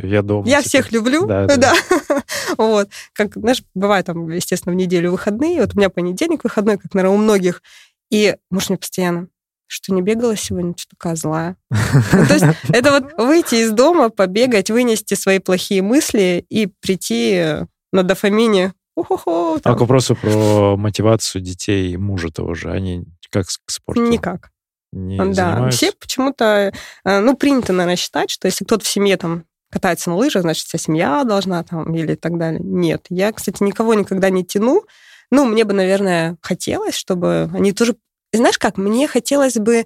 [0.00, 0.48] Я дома.
[0.48, 1.26] Я всех люблю.
[1.26, 1.56] Да, да.
[1.56, 2.22] да.
[2.56, 2.88] вот.
[3.12, 5.60] Как, знаешь, бывает там, естественно, в неделю выходные.
[5.60, 7.62] Вот у меня понедельник выходной, как, наверное, у многих.
[8.10, 9.28] И муж мне постоянно,
[9.66, 11.56] что не бегала сегодня, что такая злая.
[11.70, 17.66] Ну, то есть это вот выйти из дома, побегать, вынести свои плохие мысли и прийти
[17.92, 18.72] на дофамине.
[18.96, 24.02] А к вопросу про мотивацию детей и мужа того же, они как к спорту?
[24.02, 24.50] Никак
[24.92, 25.76] не да, занимаются?
[25.76, 26.72] все почему-то,
[27.04, 30.66] э, ну, принято, наверное, считать, что если кто-то в семье там катается на лыжах, значит,
[30.66, 32.60] вся семья должна там или так далее.
[32.62, 34.84] Нет, я, кстати, никого никогда не тяну.
[35.30, 37.96] Ну, мне бы, наверное, хотелось, чтобы они тоже...
[38.32, 39.84] Знаешь как, мне хотелось бы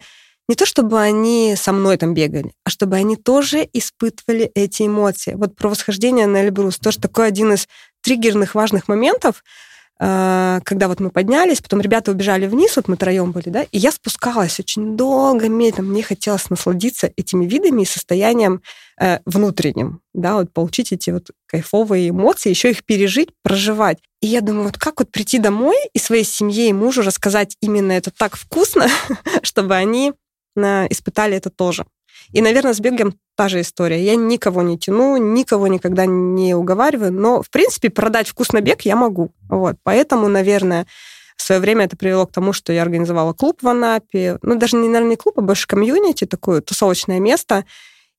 [0.49, 5.35] не то, чтобы они со мной там бегали, а чтобы они тоже испытывали эти эмоции.
[5.35, 7.69] Вот про восхождение на Эльбрус тоже такой один из
[8.03, 9.45] триггерных важных моментов,
[9.99, 13.93] когда вот мы поднялись, потом ребята убежали вниз, вот мы троем были, да, и я
[13.93, 18.63] спускалась очень долго, медленно, мне хотелось насладиться этими видами и состоянием
[19.01, 23.99] э, внутренним, да, вот получить эти вот кайфовые эмоции, еще их пережить, проживать.
[24.21, 27.93] И я думаю, вот как вот прийти домой и своей семье и мужу рассказать именно
[27.93, 28.89] это так вкусно,
[29.43, 30.15] чтобы они
[30.57, 31.87] э, испытали это тоже.
[32.33, 34.03] И, наверное, с бегом та же история.
[34.03, 38.97] Я никого не тяну, никого никогда не уговариваю, но, в принципе, продать вкусный бег я
[38.97, 39.33] могу.
[39.49, 39.77] Вот.
[39.83, 40.87] Поэтому, наверное,
[41.37, 44.39] в свое время это привело к тому, что я организовала клуб в Анапе.
[44.43, 47.65] Ну, даже, не, наверное, не клуб, а больше комьюнити, такое тусовочное место.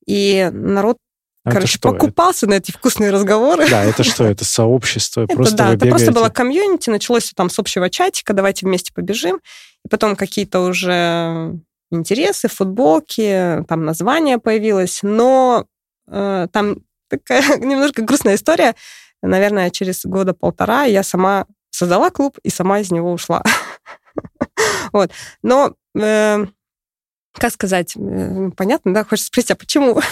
[0.06, 0.98] И народ
[1.46, 2.52] а Короче, покупался это...
[2.52, 3.70] на эти вкусные разговоры.
[3.70, 4.24] Да, это что?
[4.24, 5.24] Это сообщество?
[5.24, 9.42] Это, просто да, это просто было комьюнити, началось там с общего чатика, давайте вместе побежим.
[9.86, 11.60] И потом какие-то уже
[11.94, 15.66] интересы, футболки, там название появилось, но
[16.08, 16.78] э, там
[17.10, 18.76] такая немножко грустная история.
[19.22, 23.44] Наверное, через года полтора я сама создала клуб и сама из него ушла.
[24.92, 25.12] вот.
[25.42, 26.46] Но, э,
[27.34, 30.00] как сказать, э, понятно, да, хочется спросить, а почему?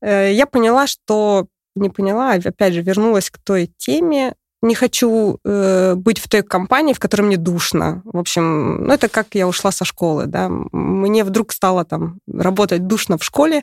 [0.00, 5.94] Э, я поняла, что не поняла, опять же, вернулась к той теме, не хочу э,
[5.94, 8.02] быть в той компании, в которой мне душно.
[8.04, 10.48] В общем, ну, это как я ушла со школы, да.
[10.48, 13.62] Мне вдруг стало там работать душно в школе,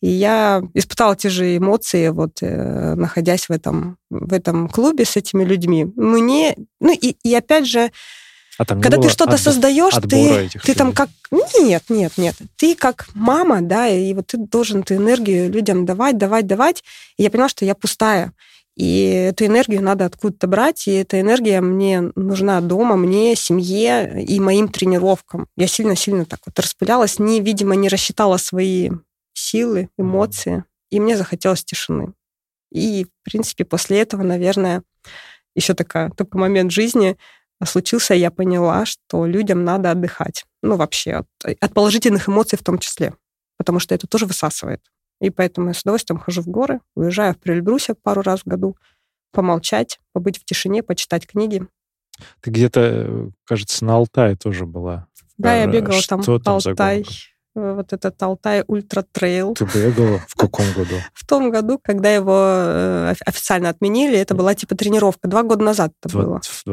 [0.00, 5.16] и я испытала те же эмоции, вот, э, находясь в этом, в этом клубе с
[5.16, 5.86] этими людьми.
[5.96, 7.90] Мне, ну, и, и опять же,
[8.58, 11.10] а там когда ты что-то создаешь, ты, ты там как...
[11.30, 12.34] Нет, нет, нет.
[12.56, 16.82] Ты как мама, да, и вот ты должен ты энергию людям давать, давать, давать.
[17.18, 18.32] И я поняла, что я пустая.
[18.76, 24.38] И эту энергию надо откуда-то брать, и эта энергия мне нужна дома, мне, семье и
[24.38, 25.48] моим тренировкам.
[25.56, 28.90] Я сильно-сильно так вот распылялась, не, видимо, не рассчитала свои
[29.32, 32.12] силы, эмоции, и мне захотелось тишины.
[32.70, 34.82] И, в принципе, после этого, наверное,
[35.54, 37.16] еще такая, такой момент жизни
[37.64, 40.44] случился, я поняла, что людям надо отдыхать.
[40.62, 43.14] Ну, вообще, от, от положительных эмоций в том числе,
[43.56, 44.82] потому что это тоже высасывает.
[45.20, 48.76] И поэтому я с удовольствием хожу в горы, уезжаю в Прельбрусе пару раз в году,
[49.32, 51.66] помолчать, побыть в тишине, почитать книги.
[52.40, 55.06] Ты где-то, кажется, на Алтае тоже была.
[55.38, 57.04] Да, я бегала там, там Алтай.
[57.54, 59.54] Э, вот этот Altai Ultra Trail.
[59.54, 60.94] Ты бегала в каком году?
[61.14, 65.28] В том году, когда его э, официально отменили, это была типа тренировка.
[65.28, 66.40] Два года назад это было.
[66.42, 66.64] В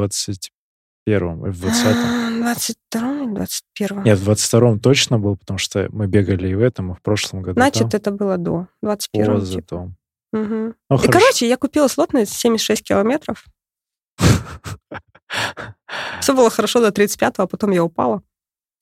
[1.07, 2.43] 21-м или в 20-м?
[2.43, 4.03] 22-м, 21-м.
[4.03, 7.41] Нет, в 22-м точно был, потому что мы бегали и в этом, и в прошлом
[7.41, 7.59] году.
[7.59, 7.99] Значит, там.
[7.99, 9.35] это было до 21-м.
[9.35, 9.91] О, зато.
[10.33, 10.43] Угу.
[10.43, 11.11] Ну, и, хорошо.
[11.11, 13.45] короче, я купила слот на 76 километров.
[16.21, 18.23] Все было хорошо до 35-го, а потом я упала.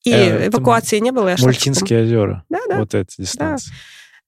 [0.04, 1.28] И э, эвакуации не было.
[1.28, 2.44] Я Мультинские озера.
[2.48, 2.78] Да, да.
[2.78, 3.72] Вот эта дистанция.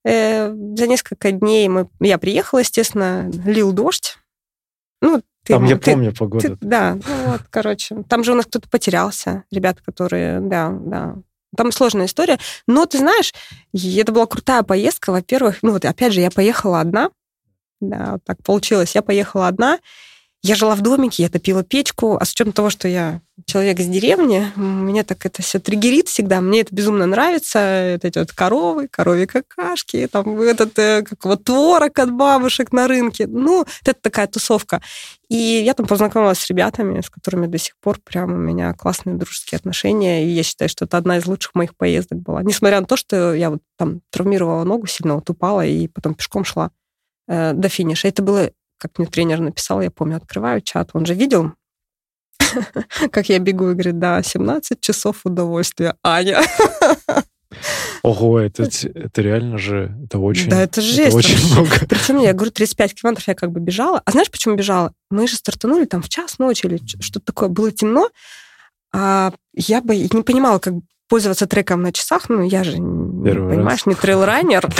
[0.03, 0.11] Да.
[0.11, 4.17] Э, за несколько дней мы, я приехала, естественно, лил дождь.
[5.01, 6.41] Ну, ты, там я ты, помню погоду.
[6.41, 8.03] Ты, да, ну вот, короче.
[8.09, 9.43] Там же у нас кто-то потерялся.
[9.51, 11.15] Ребята, которые, да, да.
[11.55, 12.39] Там сложная история.
[12.67, 13.31] Но ты знаешь,
[13.73, 15.11] это была крутая поездка.
[15.11, 17.11] Во-первых, ну вот опять же, я поехала одна.
[17.79, 18.95] Да, вот так получилось.
[18.95, 19.79] Я поехала одна.
[20.47, 23.87] Я жила в домике, я топила печку, а с учетом того, что я человек из
[23.87, 26.39] деревни, меня так это все триггерит всегда.
[26.39, 27.57] Мне это безумно нравится.
[27.57, 32.87] Это эти вот коровы, коровьи какашки, там этот э, как вот творог от бабушек на
[32.87, 33.25] рынке.
[33.25, 34.83] Ну, это такая тусовка.
[35.29, 39.15] И я там познакомилась с ребятами, с которыми до сих пор прям у меня классные
[39.15, 40.27] дружеские отношения.
[40.27, 42.43] И я считаю, что это одна из лучших моих поездок была.
[42.43, 46.45] Несмотря на то, что я вот там травмировала ногу сильно, вот упала и потом пешком
[46.45, 46.69] шла
[47.27, 48.09] э, до финиша.
[48.09, 51.53] Это было как мне тренер написал, я помню, открываю чат, он же видел,
[53.11, 56.41] как я бегу и говорит, да, 17 часов удовольствия, Аня.
[58.03, 61.07] Ого, это, это реально же, это очень Да, это жесть.
[61.07, 61.71] Это очень много.
[61.89, 64.01] Причем, я говорю, 35 километров я как бы бежала.
[64.05, 64.93] А знаешь, почему бежала?
[65.09, 67.49] Мы же стартанули там в час ночи или что-то такое.
[67.49, 68.09] Было темно,
[68.93, 70.75] а я бы не понимала, как
[71.07, 73.85] пользоваться треком на часах, ну, я же, Первый понимаешь, раз.
[73.85, 74.67] не трейлранер.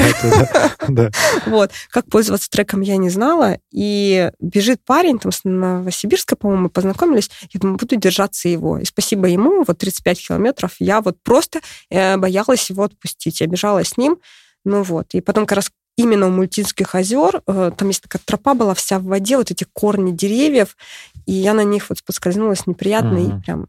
[1.46, 1.72] Вот.
[1.90, 3.58] Как пользоваться треком, я не знала.
[3.72, 7.30] И бежит парень там с Новосибирска, по-моему, познакомились.
[7.52, 8.78] Я думаю, буду держаться его.
[8.78, 13.42] И спасибо ему, вот 35 километров, я вот просто э, боялась его отпустить.
[13.42, 14.18] Я бежала с ним,
[14.64, 15.14] ну вот.
[15.14, 19.00] И потом как раз именно у Мультинских озер, э, там есть такая тропа была вся
[19.00, 20.76] в воде, вот эти корни деревьев,
[21.26, 23.39] и я на них вот поскользнулась неприятно uh-huh.
[23.39, 23.68] и прям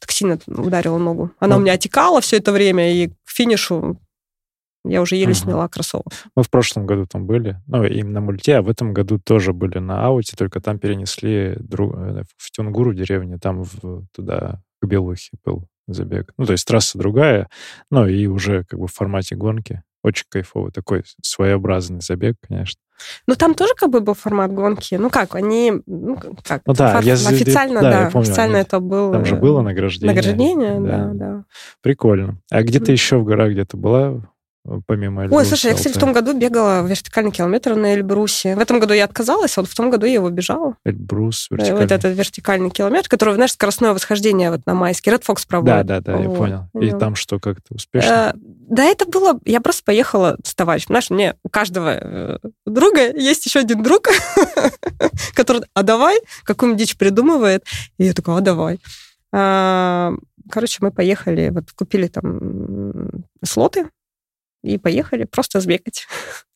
[0.00, 1.30] так сильно ударила ногу.
[1.38, 1.58] Она uh-huh.
[1.58, 3.98] у меня отекала все это время, и к финишу
[4.84, 5.34] я уже еле uh-huh.
[5.34, 6.06] сняла кроссовок.
[6.36, 9.52] Мы в прошлом году там были, ну, именно на мульте, а в этом году тоже
[9.52, 14.86] были на ауте, только там перенесли друг, э, в Тюнгуру деревню, там в, туда к
[14.86, 16.32] Белухе был забег.
[16.38, 17.48] Ну, то есть трасса другая,
[17.90, 19.82] но и уже как бы в формате гонки.
[20.04, 22.78] Очень кайфовый, такой своеобразный забег, конечно.
[23.26, 24.96] Ну, там тоже как бы был формат гонки.
[24.96, 25.72] Ну, как, они...
[25.86, 29.12] Ну, как, ну да, я, официально, да, да помню, официально они, это было...
[29.14, 30.14] Там же было награждение.
[30.14, 31.12] Награждение, да, да.
[31.14, 31.44] да.
[31.80, 32.38] Прикольно.
[32.50, 34.20] А где ты еще в горах где-то была?
[34.86, 35.42] Помимо Эльбруса?
[35.42, 38.56] Ой, слушай, я, кстати, в том году бегала вертикальный километр на Эльбрусе.
[38.56, 40.76] В этом году я отказалась, а вот в том году я его бежала.
[40.84, 41.82] Эльбрус, вертикальный.
[41.82, 45.10] Вот этот вертикальный километр, который, знаешь, скоростное восхождение вот на майске.
[45.10, 45.86] Red Fox проводит.
[45.86, 46.22] Да, да, да, вот.
[46.22, 46.68] я понял.
[46.80, 46.98] И ну.
[46.98, 48.30] там что, как-то успешно?
[48.30, 49.38] А, да, это было...
[49.44, 50.88] Я просто поехала с товарищем.
[50.88, 54.08] Знаешь, мне у каждого э, друга есть еще один друг,
[55.34, 57.64] который, а давай, какую-нибудь дичь придумывает.
[57.98, 58.80] И я такая, а давай.
[59.32, 60.12] А,
[60.50, 63.90] короче, мы поехали, вот купили там слоты
[64.64, 66.06] и поехали просто сбегать.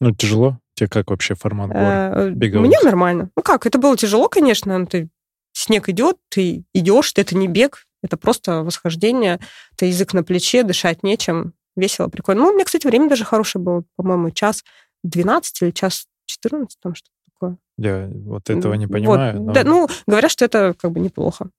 [0.01, 0.59] Ну, тяжело?
[0.75, 2.69] Тебе как вообще формат гор беговых?
[2.69, 3.31] Мне нормально.
[3.37, 4.87] Ну как, это было тяжело, конечно.
[4.87, 5.09] Ты,
[5.53, 9.41] снег идет, ты идешь, это не бег, это просто восхождение,
[9.77, 12.43] ты язык на плече, дышать нечем, весело, прикольно.
[12.43, 14.65] Ну, у меня, кстати, время даже хорошее было, по-моему, час
[15.03, 17.59] 12 или час 14, там что-то такое.
[17.77, 19.39] Я вот этого не понимаю.
[19.39, 19.47] Вот.
[19.47, 19.53] Но...
[19.53, 21.51] Да, ну, говорят, что это как бы неплохо.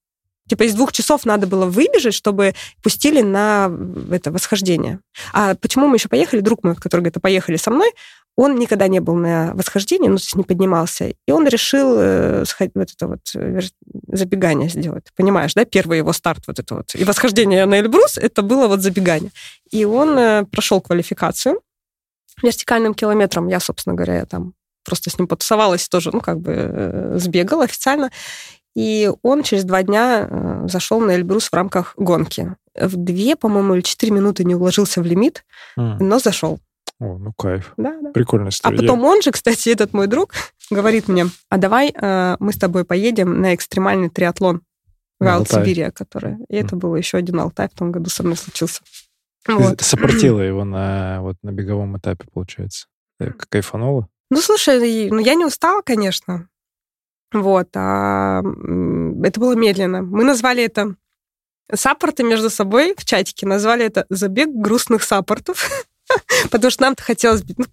[0.49, 3.71] Типа из двух часов надо было выбежать, чтобы пустили на
[4.11, 4.99] это восхождение.
[5.31, 6.41] А почему мы еще поехали?
[6.41, 7.91] Друг мой, который говорит, поехали со мной,
[8.35, 11.13] он никогда не был на восхождении, ну, то есть не поднимался.
[11.27, 13.59] И он решил э, сходить, вот это вот э,
[14.07, 15.07] забегание сделать.
[15.15, 15.65] Понимаешь, да?
[15.65, 16.95] Первый его старт вот это вот.
[16.95, 19.31] И восхождение на Эльбрус, это было вот забегание.
[19.71, 21.59] И он э, прошел квалификацию
[22.41, 23.49] вертикальным километром.
[23.49, 24.53] Я, собственно говоря, я там
[24.85, 28.09] просто с ним потусовалась тоже, ну, как бы э, сбегала официально.
[28.79, 32.55] И он через два дня э, зашел на Эльбрус в рамках гонки.
[32.73, 35.43] В две, по-моему, или четыре минуты не уложился в лимит,
[35.77, 35.97] mm.
[35.99, 36.59] но зашел.
[36.97, 37.73] О, ну кайф.
[37.75, 38.11] Да, да.
[38.11, 38.77] Прикольная история.
[38.77, 40.33] А потом он же, кстати, этот мой друг,
[40.71, 44.61] говорит мне, а давай э, мы с тобой поедем на экстремальный триатлон
[45.19, 45.91] в Алтай.
[45.91, 46.37] который...
[46.47, 48.79] И это было еще один Алтай в том году со мной случился.
[49.43, 49.81] Ты вот.
[49.81, 52.87] сопротила его на, вот, на беговом этапе, получается?
[53.19, 54.07] Ты кайфанула?
[54.29, 56.47] Ну, слушай, ну, я не устала, конечно.
[57.31, 60.01] Вот, а это было медленно.
[60.01, 60.95] Мы назвали это
[61.73, 65.69] саппорты между собой в чатике, назвали это забег грустных саппортов,
[66.51, 67.65] потому что нам-то хотелось ну,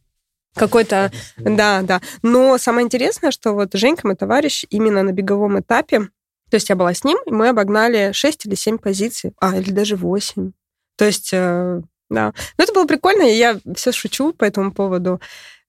[0.55, 1.11] какой-то...
[1.39, 2.03] Да, да.
[2.23, 6.09] Но самое интересное, что вот Женька, мой товарищ, именно на беговом этапе,
[6.51, 9.71] то есть я была с ним, и мы обогнали 6 или 7 позиций, а, или
[9.71, 10.53] даже 8.
[10.97, 12.33] То есть, э, да.
[12.57, 15.21] Но это было прикольно, и я все шучу по этому поводу.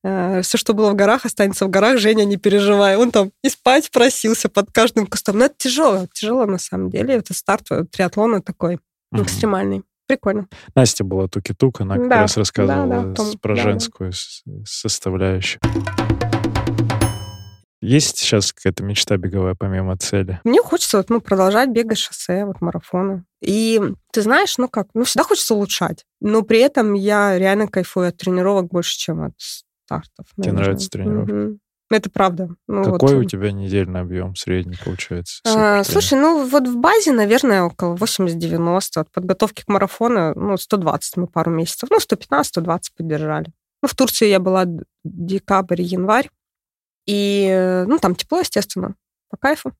[0.04, 2.96] Э, все, что было в горах, останется в горах, Женя, не переживай.
[2.96, 5.38] Он там и спать просился под каждым кустом.
[5.38, 7.16] Но это тяжело, тяжело на самом деле.
[7.16, 8.80] Это старт триатлона такой
[9.12, 9.24] угу.
[9.24, 9.84] экстремальный.
[10.08, 10.48] Прикольно.
[10.74, 14.12] Настя была туки-тук, она как да, раз рассказывала да, да, том, про да, женскую
[14.46, 14.54] да.
[14.66, 15.60] составляющую.
[17.82, 20.40] Есть сейчас какая-то мечта беговая помимо цели?
[20.44, 23.24] Мне хочется вот, ну, продолжать бегать шоссе, вот марафоны.
[23.42, 23.80] И
[24.12, 28.18] ты знаешь, ну как, ну всегда хочется улучшать, но при этом я реально кайфую от
[28.18, 29.34] тренировок больше, чем от
[29.88, 30.26] стартов.
[30.36, 30.58] Наверное.
[30.58, 31.32] Тебе нравятся тренировки?
[31.32, 31.60] Угу.
[31.90, 32.50] Это правда.
[32.68, 33.22] Ну, Какой вот.
[33.22, 35.42] у тебя недельный объем средний получается?
[35.46, 38.82] А, слушай, ну вот в базе, наверное, около 80-90.
[38.98, 41.90] От подготовки к марафону, ну, 120 мы пару месяцев.
[41.90, 43.54] Ну, 115-120 поддержали.
[43.82, 44.66] Ну, в Турции я была
[45.06, 46.30] декабрь, январь.
[47.06, 48.96] И, ну, там тепло, естественно,
[49.30, 49.72] по кайфу.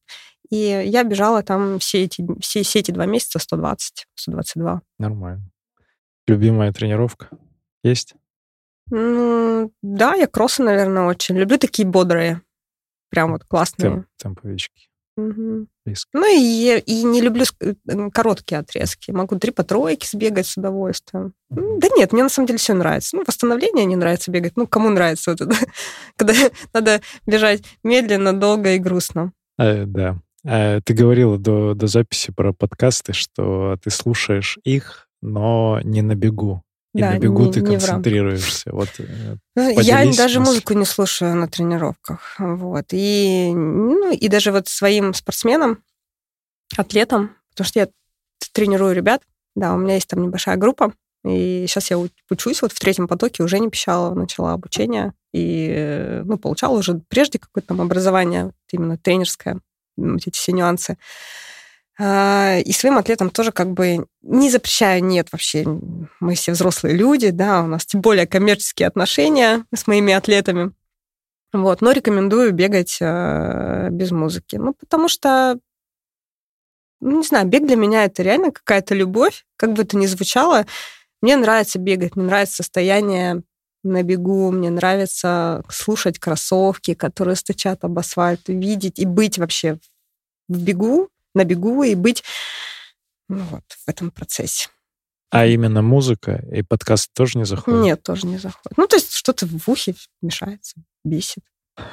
[0.50, 4.82] И я бежала там все эти, все, все эти два месяца 120, 122.
[4.98, 5.44] Нормально.
[6.26, 7.30] Любимая тренировка
[7.84, 8.16] есть?
[8.90, 12.42] Ну, да, я кроссы, наверное, очень люблю такие бодрые.
[13.10, 13.90] Прям вот классные.
[13.90, 14.88] Темп, темповички.
[15.18, 15.68] Угу.
[16.14, 17.74] Ну и, и не люблю э,
[18.14, 19.10] короткие отрезки.
[19.10, 21.34] Могу три по тройке сбегать с удовольствием.
[21.50, 21.80] Угу.
[21.80, 23.16] Да нет, мне на самом деле все нравится.
[23.16, 24.54] Ну, восстановление не нравится бегать.
[24.56, 25.56] Ну, кому нравится вот это?
[26.18, 26.34] Когда
[26.74, 29.34] надо бежать медленно, долго и грустно.
[29.58, 30.20] А, да.
[30.46, 36.14] А, ты говорила до, до записи про подкасты, что ты слушаешь их, но не на
[36.14, 36.62] бегу.
[36.98, 38.72] И да, на бегу не, ты концентрируешься.
[38.72, 42.36] Вот, э, ну, я даже музыку не слушаю на тренировках.
[42.40, 42.86] Вот.
[42.92, 45.84] И, ну, и даже вот своим спортсменам,
[46.76, 47.88] атлетам, потому что я
[48.52, 49.22] тренирую ребят,
[49.56, 50.92] да, у меня есть там небольшая группа,
[51.24, 52.00] и сейчас я
[52.32, 57.00] учусь вот в третьем потоке, уже не пищала, начала обучение, и, э, ну, получала уже
[57.10, 59.60] прежде какое-то там образование, именно тренерское,
[60.00, 60.98] эти все нюансы.
[62.00, 65.66] А, и своим атлетам тоже как бы не запрещаю, нет, вообще,
[66.20, 70.74] мы все взрослые люди, да, у нас тем более коммерческие отношения с моими атлетами.
[71.54, 74.58] Вот, но рекомендую бегать э, без музыки.
[74.58, 75.60] Ну, потому что,
[77.00, 80.66] ну, не знаю, бег для меня это реально какая-то любовь, как бы это ни звучало.
[81.22, 83.42] Мне нравится бегать, мне нравится состояние
[83.84, 89.80] на бегу, мне нравится слушать кроссовки, которые стучат об асфальт, видеть и быть вообще
[90.48, 92.24] в бегу, на бегу и быть
[93.30, 94.70] ну, вот, в этом процессе.
[95.30, 97.82] А именно музыка и подкаст тоже не заходит?
[97.82, 98.78] Нет, тоже не заходит.
[98.78, 101.44] Ну, то есть что-то в ухе мешается, бесит.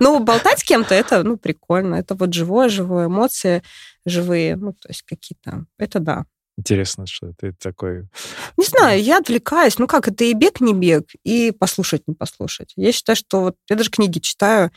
[0.00, 1.96] Ну, болтать с кем-то, это, ну, прикольно.
[1.96, 3.62] Это вот живое, живое, эмоции
[4.06, 6.24] живые, ну, то есть какие-то, это да.
[6.58, 8.08] Интересно, что ты такой...
[8.56, 9.78] Не знаю, я отвлекаюсь.
[9.78, 12.72] Ну как, это и бег, не бег, и послушать, не послушать.
[12.76, 14.70] Я считаю, что вот я даже книги читаю,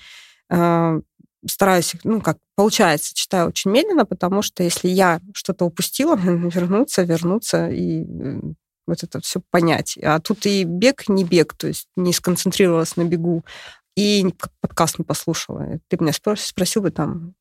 [0.49, 0.99] а,
[1.47, 7.69] стараюсь, ну, как получается, читаю очень медленно, потому что если я что-то упустила, вернуться, вернуться
[7.69, 8.05] и
[8.87, 9.97] вот это все понять.
[10.01, 13.43] А тут и бег, не бег, то есть не сконцентрировалась на бегу,
[13.95, 15.79] и подкаст не послушала.
[15.87, 17.33] Ты меня спросил, спросил бы там,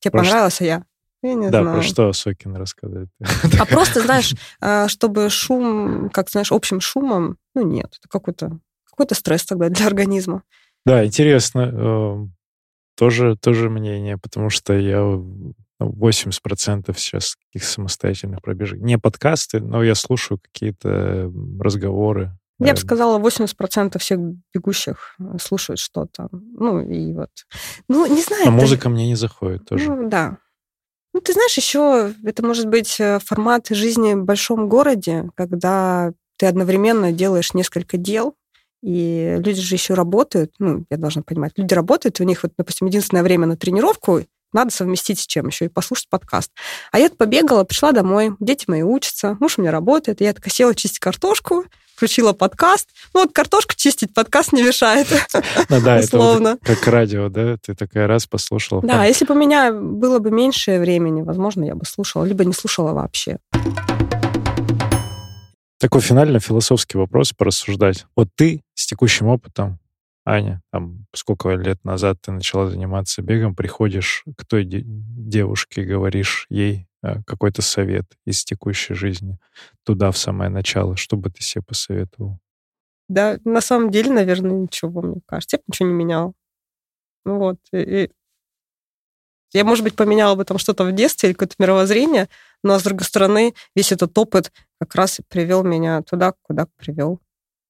[0.00, 0.64] тебе про понравилось, что?
[0.64, 0.84] а я...
[1.22, 1.76] Я не да, знаю.
[1.76, 3.10] про что Сокин рассказывает?
[3.60, 9.14] А просто, знаешь, а, чтобы шум, как знаешь, общим шумом, ну нет, это какой-то какой-то
[9.14, 10.42] стресс тогда для организма.
[10.84, 12.30] Да, интересно.
[13.00, 15.00] Тоже, тоже мнение, потому что я
[15.80, 18.78] 80% сейчас каких самостоятельных пробежек.
[18.78, 22.38] Не подкасты, но я слушаю какие-то разговоры.
[22.58, 24.18] Я бы сказала, 80% всех
[24.52, 26.28] бегущих э, слушают что-то.
[26.30, 27.30] Ну, и вот.
[27.88, 28.48] Ну, не знаю.
[28.48, 29.88] А музыка мне не заходит тоже.
[29.88, 30.36] Ну, да.
[31.14, 36.44] Ну, ты знаешь, еще это может быть э, формат жизни в большом городе, когда ты
[36.44, 38.34] одновременно делаешь несколько дел,
[38.82, 42.86] и люди же еще работают, ну, я должна понимать, люди работают, у них вот, допустим,
[42.86, 44.22] единственное время на тренировку
[44.52, 46.50] надо совместить с чем еще и послушать подкаст.
[46.90, 50.74] А я побегала, пришла домой, дети мои учатся, муж у меня работает, я такая села
[50.74, 51.64] чистить картошку,
[51.94, 52.88] включила подкаст.
[53.12, 55.06] Ну вот картошку чистить подкаст не мешает.
[55.68, 57.58] Ну да, это вот как радио, да?
[57.62, 58.80] Ты такая раз послушала.
[58.82, 62.54] Да, если бы у меня было бы меньше времени, возможно, я бы слушала, либо не
[62.54, 63.38] слушала вообще.
[65.80, 68.04] Такой финально философский вопрос порассуждать.
[68.14, 69.78] Вот ты с текущим опытом
[70.26, 76.46] Аня, там сколько лет назад ты начала заниматься бегом, приходишь к той де- девушке, говоришь
[76.50, 79.38] ей э, какой-то совет из текущей жизни
[79.82, 82.38] туда, в самое начало, что бы ты себе посоветовал?
[83.08, 85.56] Да, на самом деле, наверное, ничего, мне кажется.
[85.56, 86.34] Я ничего не менял.
[87.24, 87.56] Ну вот.
[87.72, 88.10] И
[89.52, 92.28] я, может быть, поменяла бы там что-то в детстве или какое-то мировоззрение,
[92.62, 97.20] но, с другой стороны, весь этот опыт как раз привел меня туда, куда привел.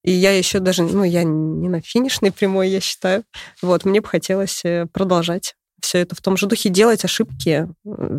[0.02, 3.24] И я еще даже, ну, я не на финишной прямой, я считаю.
[3.60, 7.68] Вот, мне бы хотелось э, продолжать все это в том же духе, делать ошибки,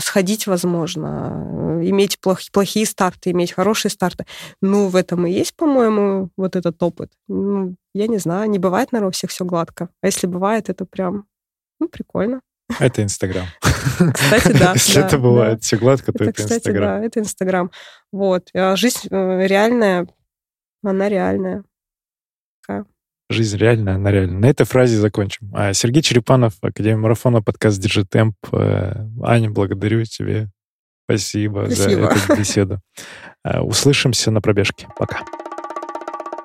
[0.04, 4.26] сходить, возможно, э, иметь плохие, плохие старты, иметь хорошие старты.
[4.62, 7.12] Ну, в этом и есть, по-моему, вот этот опыт.
[7.28, 9.90] Ну, я не знаю, не бывает, наверное, у всех все гладко.
[10.02, 11.26] А если бывает, это прям,
[11.80, 12.42] ну, прикольно.
[12.80, 13.46] Это Инстаграм.
[13.62, 14.74] Кстати, да.
[14.74, 16.60] Если это бывает все гладко, то это Инстаграм.
[16.60, 17.72] Кстати, да, это Инстаграм.
[18.12, 18.50] Вот.
[18.54, 20.08] А жизнь э, реальная,
[20.84, 21.64] она реальная.
[23.32, 24.40] Жизнь реальная, она реальная.
[24.40, 25.50] На этой фразе закончим.
[25.54, 28.36] А, Сергей Черепанов, Академия марафона, подкаст «Держи темп».
[28.52, 30.50] Э, Аня, благодарю тебе.
[31.06, 32.14] Спасибо, Спасибо.
[32.14, 32.82] за эту беседу.
[33.44, 34.88] А, услышимся на пробежке.
[34.98, 35.22] Пока.